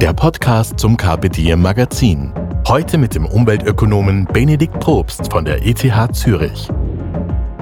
[0.00, 2.32] der Podcast zum Diem Magazin.
[2.68, 5.82] Heute mit dem Umweltökonomen Benedikt Probst von der ETH
[6.12, 6.68] Zürich.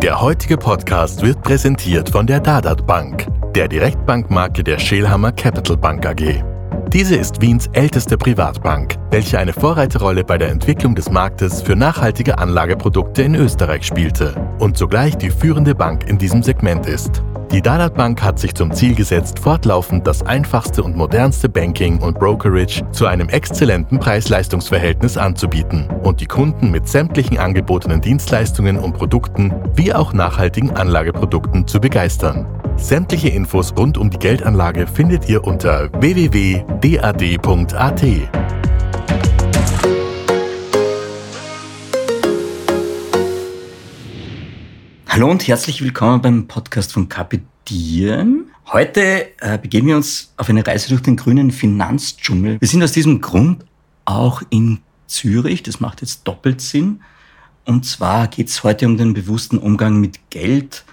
[0.03, 6.05] Der heutige Podcast wird präsentiert von der Dadat Bank, der Direktbankmarke der Schelhammer Capital Bank
[6.05, 6.45] AG.
[6.89, 12.37] Diese ist Wiens älteste Privatbank, welche eine Vorreiterrolle bei der Entwicklung des Marktes für nachhaltige
[12.39, 17.23] Anlageprodukte in Österreich spielte und zugleich die führende Bank in diesem Segment ist.
[17.53, 22.19] Die Dalat Bank hat sich zum Ziel gesetzt, fortlaufend das einfachste und modernste Banking und
[22.19, 29.55] Brokerage zu einem exzellenten Preis-Leistungs-Verhältnis anzubieten und die Kunden mit sämtlichen angebotenen Dienstleistungen und Produkten
[29.75, 32.47] wie auch nachhaltigen Anlageprodukten zu begeistern.
[32.77, 36.67] Sämtliche Infos rund um die Geldanlage findet ihr unter www.dad.at.
[45.17, 48.51] Hallo und herzlich willkommen beim Podcast von Kapitieren.
[48.71, 52.61] Heute äh, begeben wir uns auf eine Reise durch den grünen Finanzdschungel.
[52.61, 53.65] Wir sind aus diesem Grund
[54.05, 55.63] auch in Zürich.
[55.63, 57.01] Das macht jetzt doppelt Sinn.
[57.65, 60.85] Und zwar geht es heute um den bewussten Umgang mit Geld.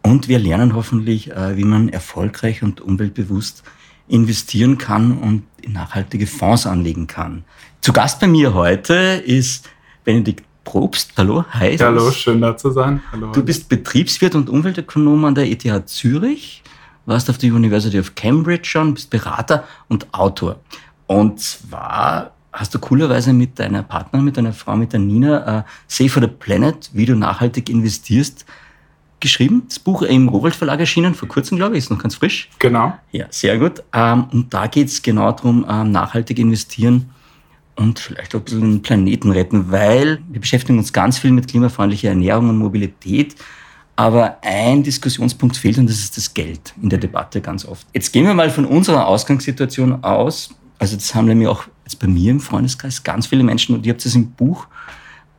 [0.00, 3.64] Und wir lernen hoffentlich, äh, wie man erfolgreich und umweltbewusst
[4.08, 7.44] investieren kann und in nachhaltige Fonds anlegen kann.
[7.82, 8.94] Zu Gast bei mir heute
[9.26, 9.68] ist
[10.04, 11.12] Benedikt Probst.
[11.16, 11.78] Hallo, hi.
[11.78, 13.00] Hallo, schön da zu sein.
[13.10, 13.32] Hallo.
[13.32, 16.62] Du bist Betriebswirt und Umweltökonom an der ETH Zürich,
[17.06, 20.56] warst auf der University of Cambridge schon, bist Berater und Autor.
[21.06, 25.62] Und zwar hast du coolerweise mit deiner Partnerin, mit deiner Frau, mit der Nina, uh,
[25.86, 28.44] Save for the Planet, wie du nachhaltig investierst,
[29.20, 29.62] geschrieben.
[29.68, 32.50] Das Buch im Rowold Verlag erschienen, vor kurzem, glaube ich, ist noch ganz frisch.
[32.58, 32.92] Genau.
[33.10, 33.82] Ja, sehr gut.
[33.96, 37.08] Um, und da geht es genau darum, um, nachhaltig investieren
[37.78, 41.48] und vielleicht auch ein bisschen den Planeten retten, weil wir beschäftigen uns ganz viel mit
[41.48, 43.36] klimafreundlicher Ernährung und Mobilität.
[43.94, 47.86] Aber ein Diskussionspunkt fehlt und das ist das Geld in der Debatte ganz oft.
[47.94, 50.50] Jetzt gehen wir mal von unserer Ausgangssituation aus.
[50.78, 53.92] Also das haben nämlich auch jetzt bei mir im Freundeskreis ganz viele Menschen und ihr
[53.92, 54.66] habt es im Buch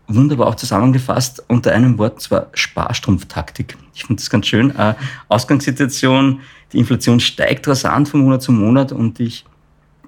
[0.07, 3.77] wunderbar auch zusammengefasst unter einem Wort, zwar Sparstrumpftaktik.
[3.94, 4.75] Ich finde das ganz schön.
[4.75, 4.95] Äh,
[5.27, 6.41] Ausgangssituation,
[6.73, 9.45] die Inflation steigt rasant von Monat zu Monat und ich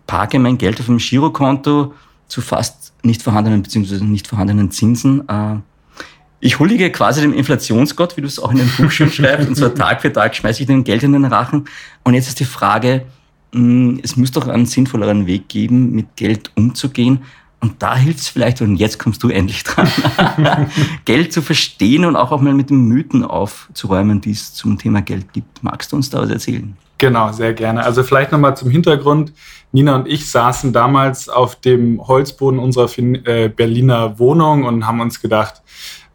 [0.08, 1.94] parke mein Geld auf einem Girokonto
[2.32, 4.04] zu fast nicht vorhandenen bzw.
[4.06, 5.28] nicht vorhandenen Zinsen.
[5.28, 5.58] Äh,
[6.40, 9.56] ich huldige quasi dem Inflationsgott, wie du es auch in dem Buch schön schreibst, und
[9.56, 11.66] zwar Tag für Tag schmeiße ich dem Geld in den Rachen.
[12.04, 13.04] Und jetzt ist die Frage,
[13.54, 17.20] hm, es muss doch einen sinnvolleren Weg geben, mit Geld umzugehen.
[17.60, 19.88] Und da hilft es vielleicht, und jetzt kommst du endlich dran,
[21.06, 25.02] Geld zu verstehen und auch, auch mal mit den Mythen aufzuräumen, die es zum Thema
[25.02, 25.62] Geld gibt.
[25.62, 26.76] Magst du uns da was erzählen?
[26.98, 27.84] Genau, sehr gerne.
[27.84, 29.34] Also vielleicht nochmal zum Hintergrund.
[29.72, 35.22] Nina und ich saßen damals auf dem Holzboden unserer äh, Berliner Wohnung und haben uns
[35.22, 35.62] gedacht,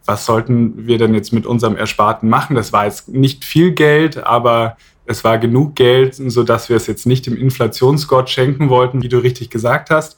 [0.05, 2.55] was sollten wir denn jetzt mit unserem Ersparten machen?
[2.55, 7.05] Das war jetzt nicht viel Geld, aber es war genug Geld, sodass wir es jetzt
[7.05, 10.17] nicht dem Inflationsgott schenken wollten, wie du richtig gesagt hast.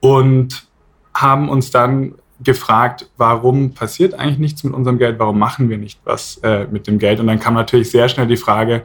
[0.00, 0.66] Und
[1.14, 5.18] haben uns dann gefragt, warum passiert eigentlich nichts mit unserem Geld?
[5.18, 7.20] Warum machen wir nicht was äh, mit dem Geld?
[7.20, 8.84] Und dann kam natürlich sehr schnell die Frage,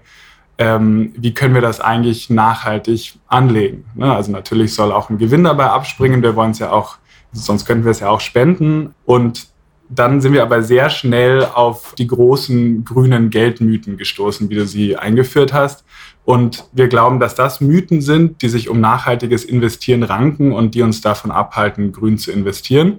[0.58, 3.86] ähm, wie können wir das eigentlich nachhaltig anlegen?
[3.96, 4.14] Ne?
[4.14, 6.24] Also natürlich soll auch ein Gewinn dabei abspringen.
[6.24, 6.98] Wir wollen es ja auch,
[7.32, 8.96] sonst könnten wir es ja auch spenden.
[9.06, 9.48] Und
[9.90, 14.98] dann sind wir aber sehr schnell auf die großen grünen Geldmythen gestoßen, wie du sie
[14.98, 15.86] eingeführt hast.
[16.26, 20.82] Und wir glauben, dass das Mythen sind, die sich um nachhaltiges Investieren ranken und die
[20.82, 22.98] uns davon abhalten, grün zu investieren.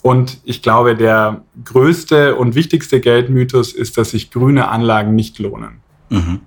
[0.00, 5.80] Und ich glaube, der größte und wichtigste Geldmythos ist, dass sich grüne Anlagen nicht lohnen.
[6.08, 6.40] Mhm.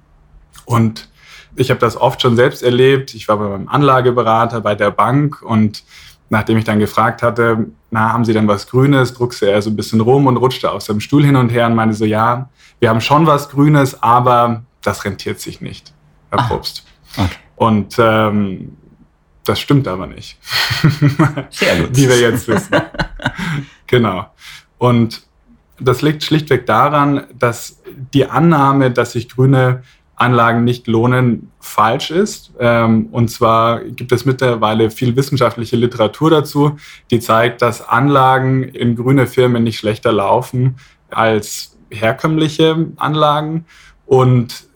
[0.67, 1.07] Und
[1.55, 3.15] ich habe das oft schon selbst erlebt.
[3.15, 5.83] Ich war beim Anlageberater bei der Bank und
[6.29, 9.77] nachdem ich dann gefragt hatte, na, haben Sie denn was Grünes, druckste er so ein
[9.77, 12.49] bisschen rum und rutschte auf seinem Stuhl hin und her und meinte so, ja,
[12.79, 15.93] wir haben schon was Grünes, aber das rentiert sich nicht,
[16.31, 16.85] Herr ah, Probst.
[17.15, 17.29] Okay.
[17.55, 18.77] Und ähm,
[19.45, 20.37] das stimmt aber nicht.
[21.49, 21.95] Sehr gut.
[21.95, 22.75] Wie wir jetzt wissen.
[23.87, 24.25] genau.
[24.77, 25.23] Und
[25.79, 27.81] das liegt schlichtweg daran, dass
[28.13, 29.83] die Annahme, dass sich grüne
[30.17, 32.51] Anlagen nicht lohnen, falsch ist.
[32.59, 36.77] Ähm, und zwar gibt es mittlerweile viel wissenschaftliche Literatur dazu,
[37.11, 40.77] die zeigt, dass Anlagen in grüne Firmen nicht schlechter laufen
[41.11, 43.65] als herkömmliche Anlagen.
[44.07, 44.67] Und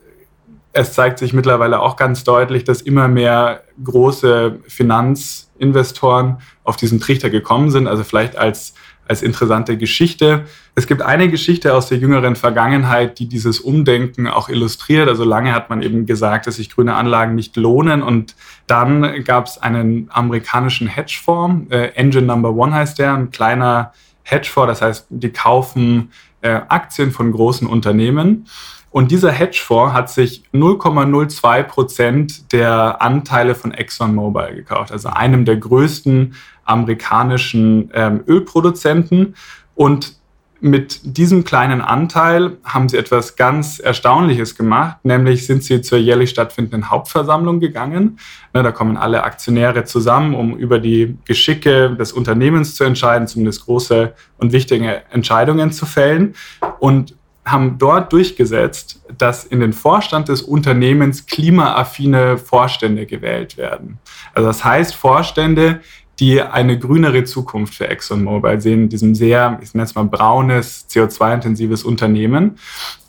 [0.74, 7.30] es zeigt sich mittlerweile auch ganz deutlich, dass immer mehr große Finanzinvestoren auf diesen Trichter
[7.30, 7.88] gekommen sind.
[7.88, 8.74] Also vielleicht als,
[9.12, 10.46] als interessante Geschichte.
[10.74, 15.10] Es gibt eine Geschichte aus der jüngeren Vergangenheit, die dieses Umdenken auch illustriert.
[15.10, 18.04] Also lange hat man eben gesagt, dass sich grüne Anlagen nicht lohnen.
[18.04, 18.38] Und
[18.68, 23.92] dann gab es einen amerikanischen Hedgefonds, äh, Engine Number One heißt der, ein kleiner
[24.24, 24.80] Hedgefonds.
[24.80, 26.12] Das heißt, die kaufen
[26.42, 28.48] äh, Aktien von großen Unternehmen.
[28.92, 35.58] Und dieser Hedgefonds hat sich 0,02 Prozent der Anteile von ExxonMobil gekauft, also einem der
[35.58, 36.34] größten
[36.66, 39.36] amerikanischen ähm, Ölproduzenten.
[39.76, 40.22] Und
[40.64, 46.30] mit diesem kleinen Anteil haben sie etwas ganz Erstaunliches gemacht, nämlich sind sie zur jährlich
[46.30, 48.20] stattfindenden Hauptversammlung gegangen.
[48.54, 53.66] Ne, da kommen alle Aktionäre zusammen, um über die Geschicke des Unternehmens zu entscheiden, zumindest
[53.66, 56.36] große und wichtige Entscheidungen zu fällen.
[56.80, 63.98] Und haben dort durchgesetzt, dass in den Vorstand des Unternehmens klimaaffine Vorstände gewählt werden.
[64.36, 65.82] Also das heißt Vorstände,
[66.22, 71.84] die eine grünere Zukunft für ExxonMobil sehen, diesem sehr, ich nenne es mal braunes, CO2-intensives
[71.84, 72.58] Unternehmen.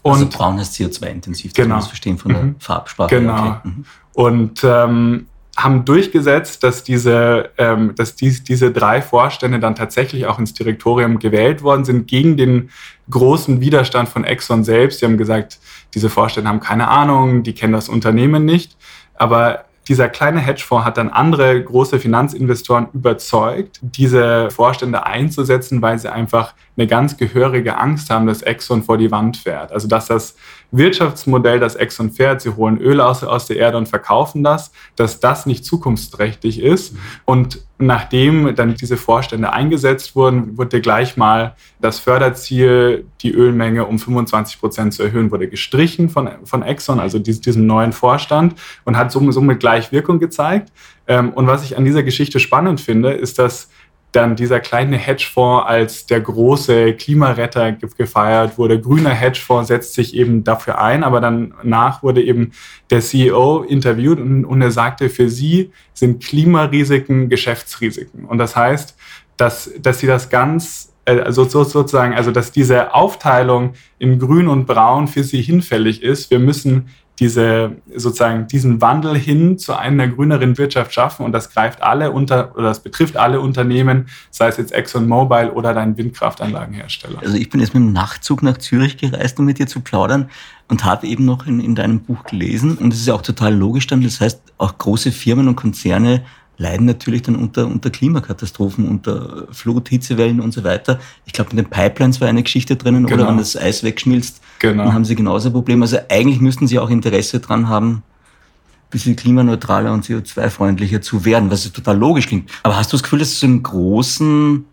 [0.02, 1.76] Also Und also braunes CO2-intensiv, genau.
[1.76, 2.54] das verstehen von der mhm.
[2.58, 3.14] Farbsprache.
[3.14, 3.48] Genau.
[3.48, 3.58] Okay.
[3.64, 3.84] Mhm.
[4.14, 5.26] Und ähm,
[5.56, 11.18] haben durchgesetzt, dass diese, ähm, dass dies, diese drei Vorstände dann tatsächlich auch ins Direktorium
[11.18, 12.70] gewählt worden sind, gegen den
[13.10, 15.00] großen Widerstand von Exxon selbst.
[15.00, 15.58] Sie haben gesagt,
[15.92, 18.78] diese Vorstände haben keine Ahnung, die kennen das Unternehmen nicht.
[19.14, 26.12] Aber dieser kleine Hedgefonds hat dann andere große Finanzinvestoren überzeugt, diese Vorstände einzusetzen, weil sie
[26.12, 29.72] einfach eine ganz gehörige Angst haben, dass Exxon vor die Wand fährt.
[29.72, 30.36] Also dass das
[30.72, 35.20] Wirtschaftsmodell, das Exxon fährt, sie holen Öl aus, aus der Erde und verkaufen das, dass
[35.20, 36.96] das nicht zukunftsträchtig ist.
[37.26, 43.98] Und nachdem dann diese Vorstände eingesetzt wurden, wurde gleich mal das Förderziel, die Ölmenge um
[43.98, 48.54] 25 Prozent zu erhöhen, wurde gestrichen von, von Exxon, also diesem neuen Vorstand,
[48.84, 50.72] und hat somit gleich Wirkung gezeigt.
[51.06, 53.68] Ähm, und was ich an dieser Geschichte spannend finde, ist, dass
[54.12, 58.80] dann dieser kleine Hedgefonds als der große Klimaretter gefeiert wurde.
[58.80, 62.52] Grüner Hedgefonds setzt sich eben dafür ein, aber dann nach wurde eben
[62.90, 68.26] der CEO interviewt und, und er sagte, für sie sind Klimarisiken Geschäftsrisiken.
[68.26, 68.96] Und das heißt,
[69.38, 75.08] dass, dass sie das ganz also sozusagen, also dass diese Aufteilung in Grün und Braun
[75.08, 76.30] für sie hinfällig ist.
[76.30, 81.82] Wir müssen diese, sozusagen diesen Wandel hin zu einer grüneren Wirtschaft schaffen und das greift
[81.82, 87.20] alle unter oder das betrifft alle Unternehmen, sei es jetzt ExxonMobil oder dein Windkraftanlagenhersteller.
[87.20, 90.30] Also ich bin jetzt mit dem Nachtzug nach Zürich gereist, um mit dir zu plaudern
[90.68, 93.54] und habe eben noch in, in deinem Buch gelesen und es ist ja auch total
[93.54, 96.24] logisch dann, das heißt auch große Firmen und Konzerne
[96.62, 100.98] leiden natürlich dann unter, unter Klimakatastrophen, unter Flut, Hitzewellen und so weiter.
[101.26, 103.22] Ich glaube, in den Pipelines war eine Geschichte drinnen, genau.
[103.22, 104.84] oder wenn das Eis wegschmilzt, genau.
[104.84, 105.82] dann haben sie genauso Probleme.
[105.84, 111.50] Also eigentlich müssten sie auch Interesse dran haben, ein bisschen klimaneutraler und CO2-freundlicher zu werden,
[111.50, 112.50] was total logisch klingt.
[112.62, 114.64] Aber hast du das Gefühl, dass es im Großen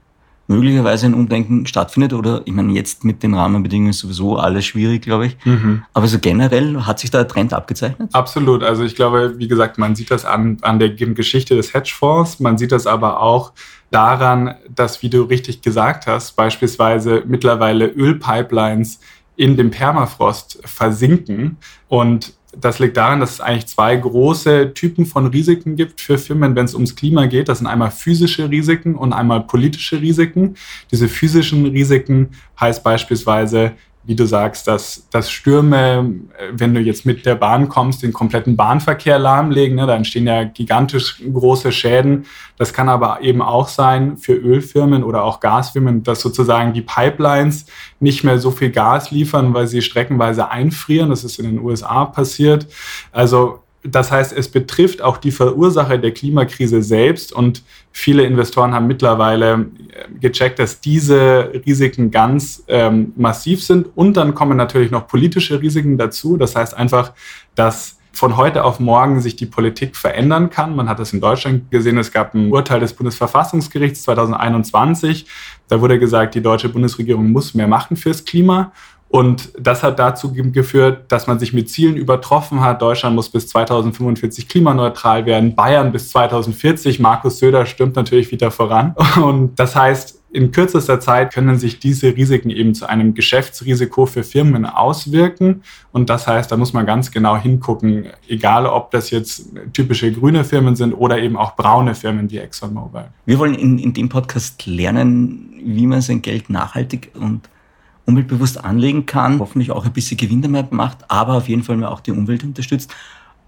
[0.50, 5.04] möglicherweise ein Umdenken stattfindet oder ich meine, jetzt mit den Rahmenbedingungen ist sowieso alles schwierig,
[5.04, 5.38] glaube ich.
[5.46, 5.84] Mhm.
[5.94, 8.10] Aber so generell hat sich da ein Trend abgezeichnet?
[8.14, 8.64] Absolut.
[8.64, 12.58] Also ich glaube, wie gesagt, man sieht das an, an der Geschichte des Hedgefonds, man
[12.58, 13.54] sieht das aber auch
[13.92, 19.00] daran, dass, wie du richtig gesagt hast, beispielsweise mittlerweile Ölpipelines
[19.36, 21.58] in dem Permafrost versinken
[21.88, 26.56] und das liegt daran, dass es eigentlich zwei große Typen von Risiken gibt für Firmen,
[26.56, 27.48] wenn es ums Klima geht.
[27.48, 30.56] Das sind einmal physische Risiken und einmal politische Risiken.
[30.92, 33.74] Diese physischen Risiken heißt beispielsweise,
[34.10, 38.12] wie du sagst, dass, dass Stürme, äh, wenn du jetzt mit der Bahn kommst, den
[38.12, 39.76] kompletten Bahnverkehr lahmlegen.
[39.76, 39.86] Ne?
[39.86, 42.26] Da entstehen ja gigantisch große Schäden.
[42.58, 47.68] Das kann aber eben auch sein für Ölfirmen oder auch Gasfirmen, dass sozusagen die Pipelines
[48.00, 51.12] nicht mehr so viel Gas liefern, weil sie streckenweise einfrieren.
[51.12, 52.66] Das ist in den USA passiert.
[53.12, 58.88] Also das heißt, es betrifft auch die Verursacher der Klimakrise selbst und viele Investoren haben
[58.88, 65.08] mittlerweile äh, gecheckt, dass diese Risiken ganz ähm, massiv sind und dann kommen natürlich noch
[65.08, 66.36] politische Risiken dazu.
[66.36, 67.14] Das heißt einfach,
[67.56, 70.76] dass von heute auf morgen sich die Politik verändern kann.
[70.76, 71.98] Man hat das in Deutschland gesehen.
[71.98, 75.26] Es gab ein Urteil des Bundesverfassungsgerichts 2021.
[75.70, 78.74] Da wurde gesagt, die deutsche Bundesregierung muss mehr machen fürs Klima.
[79.10, 82.82] Und das hat dazu geführt, dass man sich mit Zielen übertroffen hat.
[82.82, 87.00] Deutschland muss bis 2045 klimaneutral werden, Bayern bis 2040.
[87.00, 88.96] Markus Söder stürmt natürlich wieder voran.
[89.22, 94.24] Und das heißt, in kürzester Zeit können sich diese Risiken eben zu einem Geschäftsrisiko für
[94.24, 95.64] Firmen auswirken.
[95.92, 100.44] Und das heißt, da muss man ganz genau hingucken, egal ob das jetzt typische grüne
[100.44, 103.06] Firmen sind oder eben auch braune Firmen wie ExxonMobil.
[103.26, 107.50] Wir wollen in, in dem Podcast lernen, wie man sein Geld nachhaltig und
[108.10, 112.02] umweltbewusst anlegen kann, hoffentlich auch ein bisschen Gewinn damit macht, aber auf jeden Fall auch
[112.02, 112.94] die Umwelt unterstützt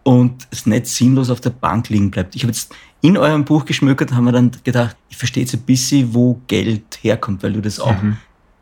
[0.03, 2.35] und es nicht sinnlos auf der Bank liegen bleibt.
[2.35, 5.61] Ich habe jetzt in eurem Buch geschmökert, haben wir dann gedacht, ich verstehe jetzt ein
[5.61, 8.17] bisschen, wo Geld herkommt, weil du das auch mhm.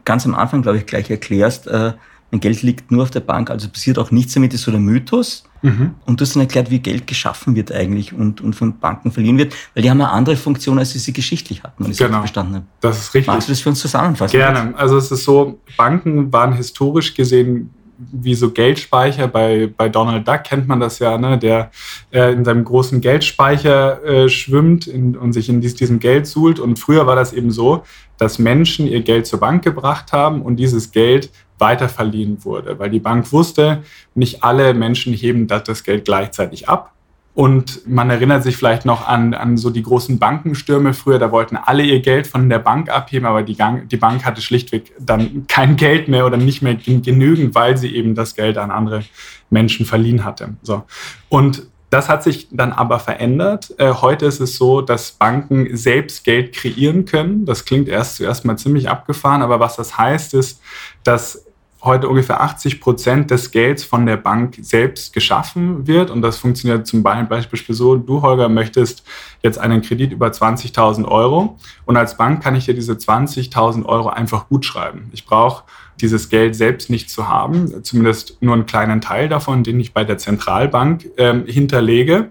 [0.05, 1.67] ganz am Anfang, glaube ich, gleich erklärst.
[1.67, 1.93] Äh,
[2.31, 4.79] mein Geld liegt nur auf der Bank, also passiert auch nichts damit, ist so der
[4.79, 5.43] Mythos.
[5.61, 5.95] Mhm.
[6.05, 9.37] Und du hast dann erklärt, wie Geld geschaffen wird eigentlich und, und von Banken verliehen
[9.37, 12.11] wird, weil die haben eine andere Funktion, als sie sie geschichtlich hatten, wenn ich genau.
[12.11, 12.65] das verstanden habe.
[12.79, 13.27] Das ist richtig.
[13.27, 14.37] Magst du das für uns zusammenfassen?
[14.37, 14.73] Gerne.
[14.77, 19.27] Also es ist so, Banken waren historisch gesehen wie so Geldspeicher.
[19.27, 21.37] Bei, bei Donald Duck kennt man das ja, ne?
[21.37, 21.71] der
[22.11, 26.59] äh, in seinem großen Geldspeicher äh, schwimmt in, und sich in dies, diesem Geld suhlt.
[26.59, 27.83] Und früher war das eben so,
[28.17, 32.99] dass Menschen ihr Geld zur Bank gebracht haben und dieses Geld weiterverliehen wurde, weil die
[32.99, 33.83] Bank wusste,
[34.15, 36.93] nicht alle Menschen heben das Geld gleichzeitig ab
[37.39, 41.19] und man erinnert sich vielleicht noch an, an so die großen Bankenstürme früher.
[41.19, 44.41] Da wollten alle ihr Geld von der Bank abheben, aber die, Gang, die Bank hatte
[44.41, 48.71] schlichtweg dann kein Geld mehr oder nicht mehr genügend, weil sie eben das Geld an
[48.71, 49.05] andere
[49.49, 50.57] Menschen verliehen hatte.
[50.63, 50.83] So.
[51.29, 53.73] Und das hat sich dann aber verändert.
[53.77, 57.45] Äh, heute ist es so, dass Banken selbst Geld kreieren können.
[57.45, 60.61] Das klingt erst zuerst mal ziemlich abgefahren, aber was das heißt, ist,
[61.05, 61.45] dass
[61.81, 66.09] heute ungefähr 80 Prozent des Gelds von der Bank selbst geschaffen wird.
[66.09, 69.03] Und das funktioniert zum Beispiel so, du, Holger, möchtest
[69.41, 71.57] jetzt einen Kredit über 20.000 Euro.
[71.85, 75.09] Und als Bank kann ich dir diese 20.000 Euro einfach gut schreiben.
[75.13, 75.63] Ich brauche
[76.01, 80.03] dieses Geld selbst nicht zu haben, zumindest nur einen kleinen Teil davon, den ich bei
[80.03, 82.29] der Zentralbank äh, hinterlege.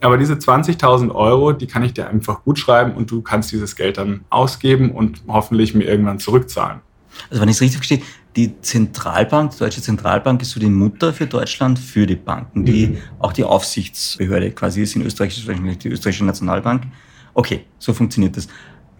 [0.00, 3.74] Aber diese 20.000 Euro, die kann ich dir einfach gut schreiben und du kannst dieses
[3.74, 6.80] Geld dann ausgeben und hoffentlich mir irgendwann zurückzahlen.
[7.30, 8.02] Also wenn ich es richtig verstehe,
[8.38, 12.86] die Zentralbank, die Deutsche Zentralbank ist so die Mutter für Deutschland, für die Banken, die
[12.86, 12.98] mhm.
[13.18, 16.84] auch die Aufsichtsbehörde quasi ist in Österreich, die österreichische Nationalbank.
[17.34, 18.46] Okay, so funktioniert das.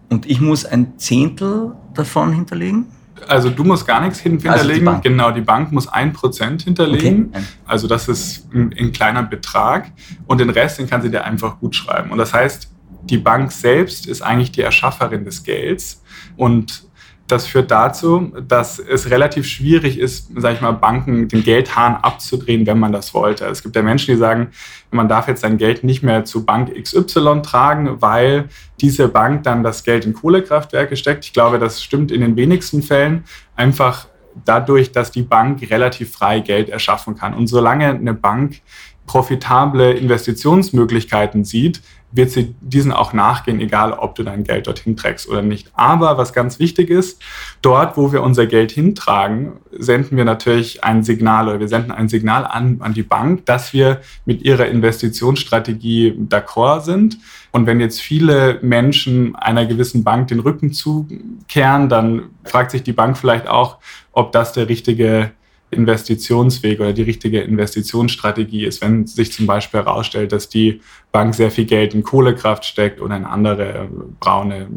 [0.09, 2.87] Und ich muss ein Zehntel davon hinterlegen?
[3.29, 4.87] Also du musst gar nichts hinterlegen.
[4.87, 5.09] Also die.
[5.09, 7.29] Genau, die Bank muss ein Prozent hinterlegen.
[7.31, 7.43] Okay.
[7.65, 9.91] Also das ist ein, ein, kleiner Betrag.
[10.25, 12.11] Und den Rest, den kann sie dir einfach gut schreiben.
[12.11, 12.69] Und das heißt,
[13.03, 16.01] die Bank selbst ist eigentlich die Erschafferin des Gelds.
[16.35, 16.88] Und
[17.31, 22.65] das führt dazu, dass es relativ schwierig ist, sage ich mal, Banken den Geldhahn abzudrehen,
[22.65, 23.45] wenn man das wollte.
[23.45, 24.49] Es gibt ja Menschen, die sagen,
[24.91, 28.49] man darf jetzt sein Geld nicht mehr zu Bank XY tragen, weil
[28.81, 31.25] diese Bank dann das Geld in Kohlekraftwerke steckt.
[31.25, 33.23] Ich glaube, das stimmt in den wenigsten Fällen.
[33.55, 34.07] Einfach
[34.45, 37.33] dadurch, dass die Bank relativ frei Geld erschaffen kann.
[37.33, 38.61] Und solange eine Bank
[39.05, 45.29] profitable Investitionsmöglichkeiten sieht, wird sie diesen auch nachgehen, egal ob du dein Geld dorthin trägst
[45.29, 45.69] oder nicht.
[45.73, 47.21] Aber was ganz wichtig ist,
[47.61, 52.09] dort, wo wir unser Geld hintragen, senden wir natürlich ein Signal oder wir senden ein
[52.09, 57.17] Signal an, an die Bank, dass wir mit ihrer Investitionsstrategie d'accord sind.
[57.51, 62.93] Und wenn jetzt viele Menschen einer gewissen Bank den Rücken zukehren, dann fragt sich die
[62.93, 63.77] Bank vielleicht auch,
[64.11, 65.31] ob das der richtige
[65.71, 71.51] Investitionsweg oder die richtige Investitionsstrategie ist, wenn sich zum Beispiel herausstellt, dass die Bank sehr
[71.51, 73.87] viel Geld in Kohlekraft steckt oder in andere
[74.19, 74.67] braune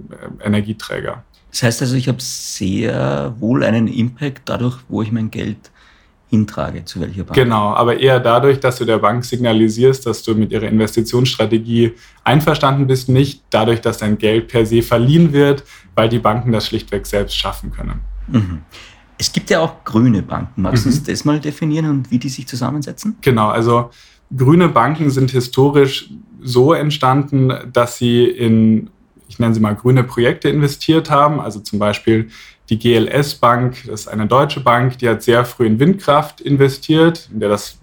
[0.40, 1.24] äh, Energieträger.
[1.50, 5.70] Das heißt also, ich habe sehr wohl einen Impact dadurch, wo ich mein Geld
[6.32, 7.34] hintrage, zu welcher Bank.
[7.34, 11.92] Genau, aber eher dadurch, dass du der Bank signalisierst, dass du mit ihrer Investitionsstrategie
[12.24, 15.62] einverstanden bist, nicht dadurch, dass dein Geld per se verliehen wird,
[15.94, 18.00] weil die Banken das schlichtweg selbst schaffen können.
[18.28, 18.62] Mhm.
[19.22, 20.62] Es gibt ja auch grüne Banken.
[20.62, 20.96] Magst du mhm.
[20.96, 23.18] uns das mal definieren und wie die sich zusammensetzen?
[23.20, 23.90] Genau, also
[24.36, 26.10] grüne Banken sind historisch
[26.42, 28.90] so entstanden, dass sie in,
[29.28, 31.38] ich nenne sie mal, grüne Projekte investiert haben.
[31.38, 32.30] Also zum Beispiel
[32.68, 37.30] die GLS Bank, das ist eine deutsche Bank, die hat sehr früh in Windkraft investiert,
[37.32, 37.78] in der das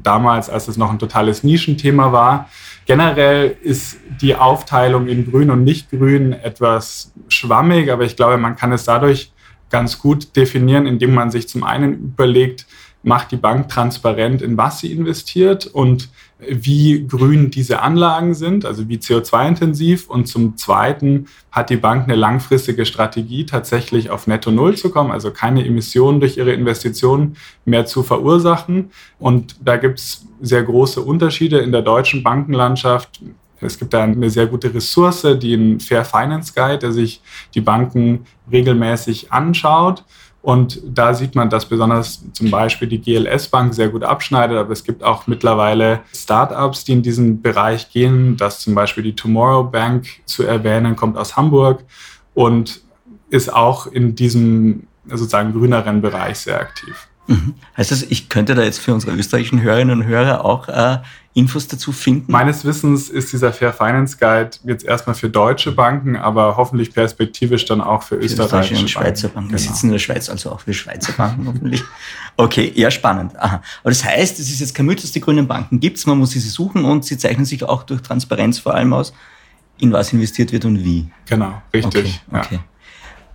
[0.00, 2.48] damals, als es noch ein totales Nischenthema war.
[2.86, 8.54] Generell ist die Aufteilung in grün und nicht grün etwas schwammig, aber ich glaube, man
[8.54, 9.32] kann es dadurch
[9.74, 12.64] ganz gut definieren, indem man sich zum einen überlegt,
[13.02, 18.88] macht die Bank transparent, in was sie investiert und wie grün diese Anlagen sind, also
[18.88, 20.08] wie CO2-intensiv.
[20.08, 25.10] Und zum Zweiten hat die Bank eine langfristige Strategie, tatsächlich auf Netto Null zu kommen,
[25.10, 28.92] also keine Emissionen durch ihre Investitionen mehr zu verursachen.
[29.18, 33.20] Und da gibt es sehr große Unterschiede in der deutschen Bankenlandschaft.
[33.64, 37.20] Es gibt da eine sehr gute Ressource, die ein Fair Finance Guide, der sich
[37.54, 40.04] die Banken regelmäßig anschaut.
[40.42, 44.72] Und da sieht man, dass besonders zum Beispiel die GLS Bank sehr gut abschneidet, aber
[44.72, 48.36] es gibt auch mittlerweile Startups, die in diesen Bereich gehen.
[48.36, 51.84] Das zum Beispiel die Tomorrow Bank zu erwähnen, kommt aus Hamburg
[52.34, 52.82] und
[53.30, 57.08] ist auch in diesem sozusagen grüneren Bereich sehr aktiv.
[57.26, 57.54] Mhm.
[57.76, 60.98] Heißt das, ich könnte da jetzt für unsere österreichischen Hörerinnen und Hörer auch äh,
[61.32, 62.30] Infos dazu finden?
[62.30, 67.64] Meines Wissens ist dieser Fair Finance Guide jetzt erstmal für deutsche Banken, aber hoffentlich perspektivisch
[67.64, 69.34] dann auch für, für österreichische und Schweizer Banken.
[69.34, 69.48] Banken.
[69.48, 69.52] Genau.
[69.52, 71.82] Wir sitzen in der Schweiz, also auch für Schweizer Banken hoffentlich.
[72.36, 73.36] Okay, ja, spannend.
[73.36, 73.62] Aha.
[73.82, 76.30] Aber das heißt, es ist jetzt kein Mythos, die grünen Banken gibt es, man muss
[76.30, 79.14] sie suchen und sie zeichnen sich auch durch Transparenz vor allem aus,
[79.78, 81.08] in was investiert wird und wie.
[81.26, 82.20] Genau, richtig.
[82.28, 82.54] Okay, okay.
[82.56, 82.64] Ja.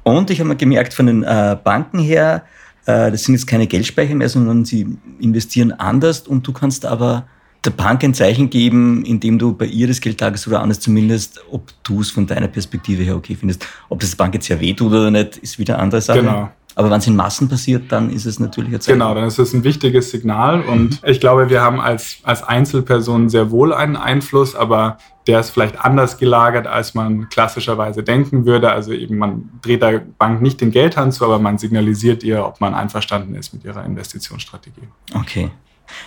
[0.04, 2.44] Und ich habe mal gemerkt, von den äh, Banken her,
[2.90, 4.88] das sind jetzt keine Geldspeicher mehr, sondern sie
[5.20, 7.26] investieren anders und du kannst aber
[7.66, 11.42] der Bank ein Zeichen geben, indem du bei ihr das Geld tagst oder anders zumindest,
[11.52, 13.66] ob du es von deiner Perspektive her okay findest.
[13.90, 16.20] Ob das Bank jetzt ja wehtut oder nicht, ist wieder eine andere Sache.
[16.20, 16.50] Genau.
[16.80, 19.00] Aber wenn es in Massen passiert, dann ist es natürlich Zeichen.
[19.00, 20.62] Genau, dann ist es ein wichtiges Signal.
[20.62, 21.10] Und mhm.
[21.10, 25.78] ich glaube, wir haben als, als Einzelpersonen sehr wohl einen Einfluss, aber der ist vielleicht
[25.78, 28.72] anders gelagert, als man klassischerweise denken würde.
[28.72, 32.62] Also eben, man dreht der Bank nicht den Geldhand zu, aber man signalisiert ihr, ob
[32.62, 34.88] man einverstanden ist mit ihrer Investitionsstrategie.
[35.14, 35.52] Okay.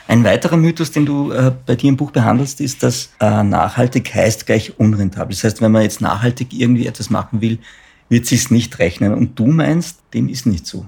[0.08, 4.14] Ein weiterer Mythos, den du äh, bei dir im Buch behandelst, ist, dass äh, nachhaltig
[4.14, 5.34] heißt gleich unrentabel.
[5.34, 7.58] Das heißt, wenn man jetzt nachhaltig irgendwie etwas machen will,
[8.12, 9.14] wird sie es nicht rechnen.
[9.14, 10.86] Und du meinst, dem ist nicht so.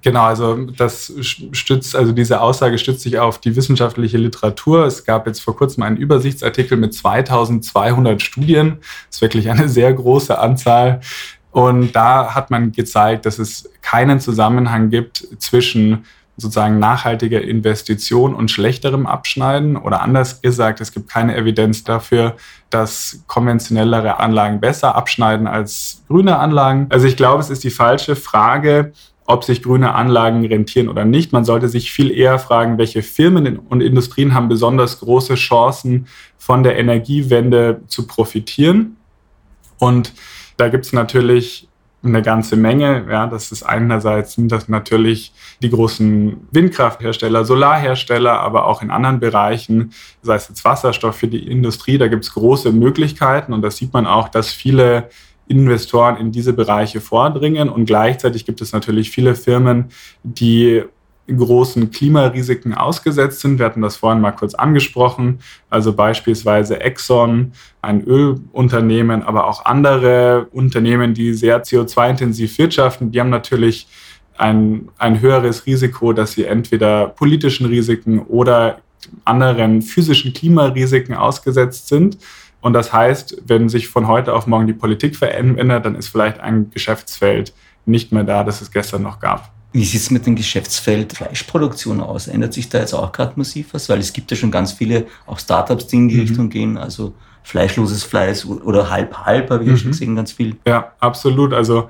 [0.00, 4.86] Genau, also das stützt, also diese Aussage stützt sich auf die wissenschaftliche Literatur.
[4.86, 8.78] Es gab jetzt vor kurzem einen Übersichtsartikel mit 2200 Studien.
[9.08, 11.00] Das ist wirklich eine sehr große Anzahl.
[11.50, 16.04] Und da hat man gezeigt, dass es keinen Zusammenhang gibt zwischen
[16.36, 22.36] sozusagen nachhaltige Investition und schlechterem Abschneiden oder anders gesagt, es gibt keine Evidenz dafür,
[22.70, 26.86] dass konventionellere Anlagen besser abschneiden als grüne Anlagen.
[26.88, 28.92] Also ich glaube, es ist die falsche Frage,
[29.24, 31.32] ob sich grüne Anlagen rentieren oder nicht.
[31.32, 36.06] Man sollte sich viel eher fragen, welche Firmen und Industrien haben besonders große Chancen,
[36.38, 38.96] von der Energiewende zu profitieren.
[39.78, 40.12] Und
[40.56, 41.68] da gibt es natürlich
[42.02, 43.06] eine ganze Menge.
[43.10, 45.32] Ja, das ist einerseits sind das natürlich
[45.62, 49.92] die großen Windkrafthersteller, Solarhersteller, aber auch in anderen Bereichen,
[50.22, 53.92] sei es jetzt Wasserstoff für die Industrie, da gibt es große Möglichkeiten und da sieht
[53.92, 55.10] man auch, dass viele
[55.48, 59.86] Investoren in diese Bereiche vordringen und gleichzeitig gibt es natürlich viele Firmen,
[60.22, 60.84] die
[61.36, 63.58] großen Klimarisiken ausgesetzt sind.
[63.58, 65.40] Wir hatten das vorhin mal kurz angesprochen.
[65.70, 73.30] Also beispielsweise Exxon, ein Ölunternehmen, aber auch andere Unternehmen, die sehr CO2-intensiv wirtschaften, die haben
[73.30, 73.88] natürlich
[74.38, 78.78] ein, ein höheres Risiko, dass sie entweder politischen Risiken oder
[79.24, 82.18] anderen physischen Klimarisiken ausgesetzt sind.
[82.60, 86.40] Und das heißt, wenn sich von heute auf morgen die Politik verändert, dann ist vielleicht
[86.40, 87.52] ein Geschäftsfeld
[87.84, 89.52] nicht mehr da, das es gestern noch gab.
[89.72, 92.28] Wie sieht es mit dem Geschäftsfeld Fleischproduktion aus?
[92.28, 93.88] Ändert sich da jetzt auch gerade massiv was?
[93.88, 96.20] Weil es gibt ja schon ganz viele auch Startups, die in die mhm.
[96.20, 96.76] Richtung gehen.
[96.76, 99.74] Also fleischloses Fleisch oder halb-halb, habe ich mhm.
[99.74, 100.56] ja schon gesehen, ganz viel.
[100.66, 101.52] Ja, absolut.
[101.52, 101.88] Also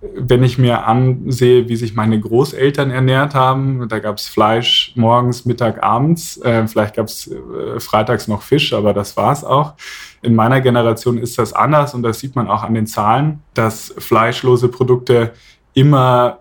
[0.00, 5.44] wenn ich mir ansehe, wie sich meine Großeltern ernährt haben, da gab es Fleisch morgens,
[5.44, 6.36] Mittag, abends.
[6.38, 9.74] Äh, vielleicht gab es äh, freitags noch Fisch, aber das war es auch.
[10.22, 13.92] In meiner Generation ist das anders und das sieht man auch an den Zahlen, dass
[13.98, 15.32] fleischlose Produkte
[15.74, 16.40] immer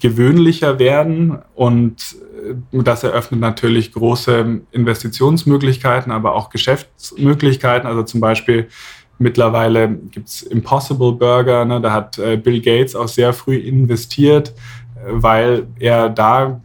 [0.00, 2.16] gewöhnlicher werden und
[2.72, 7.86] äh, das eröffnet natürlich große Investitionsmöglichkeiten, aber auch Geschäftsmöglichkeiten.
[7.86, 8.68] Also zum Beispiel
[9.18, 11.80] mittlerweile gibt es Impossible Burger, ne?
[11.80, 16.60] da hat äh, Bill Gates auch sehr früh investiert, äh, weil er da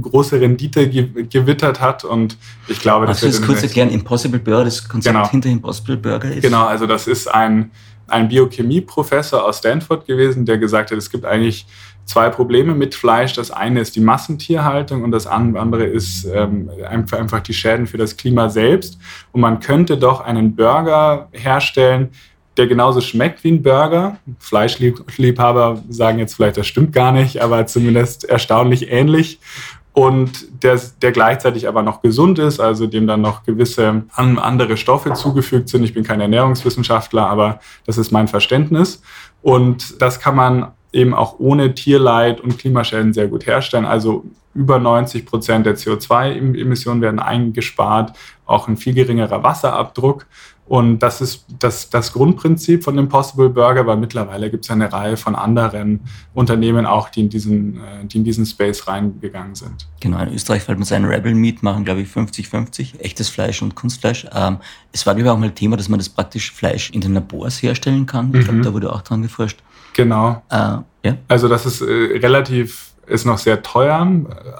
[0.00, 3.42] große Rendite gewittert hat und ich glaube, das wird...
[3.42, 5.30] kurz erklären, Impossible Burger, das Konzept genau.
[5.30, 6.42] hinter Impossible Burger ist?
[6.42, 7.70] Genau, also das ist ein,
[8.06, 11.66] ein Biochemie-Professor aus Stanford gewesen, der gesagt hat, es gibt eigentlich
[12.08, 13.34] zwei Probleme mit Fleisch.
[13.34, 18.16] Das eine ist die Massentierhaltung und das andere ist ähm, einfach die Schäden für das
[18.16, 18.98] Klima selbst.
[19.30, 22.08] Und man könnte doch einen Burger herstellen,
[22.56, 24.16] der genauso schmeckt wie ein Burger.
[24.40, 29.38] Fleischliebhaber sagen jetzt vielleicht, das stimmt gar nicht, aber zumindest erstaunlich ähnlich.
[29.92, 35.12] Und der, der gleichzeitig aber noch gesund ist, also dem dann noch gewisse andere Stoffe
[35.12, 35.82] zugefügt sind.
[35.84, 39.02] Ich bin kein Ernährungswissenschaftler, aber das ist mein Verständnis.
[39.42, 43.84] Und das kann man eben auch ohne Tierleid und Klimaschäden sehr gut herstellen.
[43.84, 44.24] Also
[44.54, 50.26] über 90 Prozent der CO2-Emissionen werden eingespart, auch ein viel geringerer Wasserabdruck.
[50.68, 55.16] Und das ist das, das Grundprinzip von Impossible Burger, weil mittlerweile gibt es eine Reihe
[55.16, 56.00] von anderen
[56.34, 59.88] Unternehmen auch, die in diesen, äh, die in diesen Space reingegangen sind.
[60.00, 63.76] Genau, in Österreich fällt man seinen Rebel Meat machen, glaube ich, 50-50, echtes Fleisch und
[63.76, 64.26] Kunstfleisch.
[64.34, 64.58] Ähm,
[64.92, 67.62] es war, glaube ich, auch mal Thema, dass man das praktisch Fleisch in den Labors
[67.62, 68.34] herstellen kann.
[68.34, 68.62] Ich glaube, mhm.
[68.62, 69.62] da wurde auch dran geforscht.
[69.98, 70.40] Genau.
[70.48, 71.16] Äh, ja.
[71.26, 71.84] Also das ist äh,
[72.18, 74.06] relativ, ist noch sehr teuer,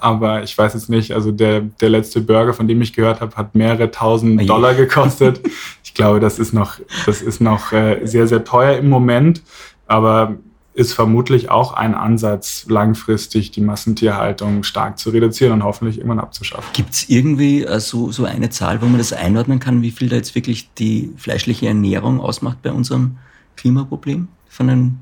[0.01, 3.33] aber ich weiß jetzt nicht, also der, der letzte Burger, von dem ich gehört habe,
[3.37, 5.39] hat mehrere tausend Dollar gekostet.
[5.81, 6.73] ich glaube, das ist noch,
[7.05, 9.41] das ist noch äh, sehr, sehr teuer im Moment,
[9.87, 10.35] aber
[10.73, 16.69] ist vermutlich auch ein Ansatz, langfristig die Massentierhaltung stark zu reduzieren und hoffentlich irgendwann abzuschaffen.
[16.73, 20.09] Gibt es irgendwie äh, so, so eine Zahl, wo man das einordnen kann, wie viel
[20.09, 23.19] da jetzt wirklich die fleischliche Ernährung ausmacht bei unserem
[23.55, 24.27] Klimaproblem?
[24.49, 24.99] Von den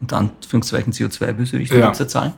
[0.00, 1.86] unter Anführungszeichen CO2-Bösewichten ja.
[1.86, 2.32] gibt es Zahlen?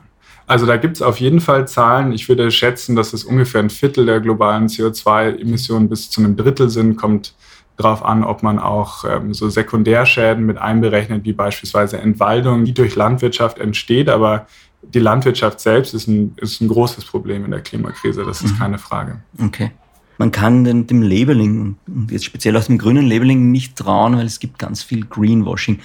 [0.45, 2.11] Also da gibt es auf jeden Fall Zahlen.
[2.11, 6.69] Ich würde schätzen, dass es ungefähr ein Viertel der globalen CO2-Emissionen bis zu einem Drittel
[6.69, 6.97] sind.
[6.97, 7.33] Kommt
[7.77, 12.95] darauf an, ob man auch ähm, so Sekundärschäden mit einberechnet, wie beispielsweise Entwaldung, die durch
[12.95, 14.09] Landwirtschaft entsteht.
[14.09, 14.47] Aber
[14.81, 18.59] die Landwirtschaft selbst ist ein, ist ein großes Problem in der Klimakrise, das ist mhm.
[18.59, 19.21] keine Frage.
[19.41, 19.71] Okay.
[20.17, 24.25] Man kann den, dem Labeling, und jetzt speziell aus dem grünen Labeling, nicht trauen, weil
[24.25, 25.79] es gibt ganz viel Greenwashing.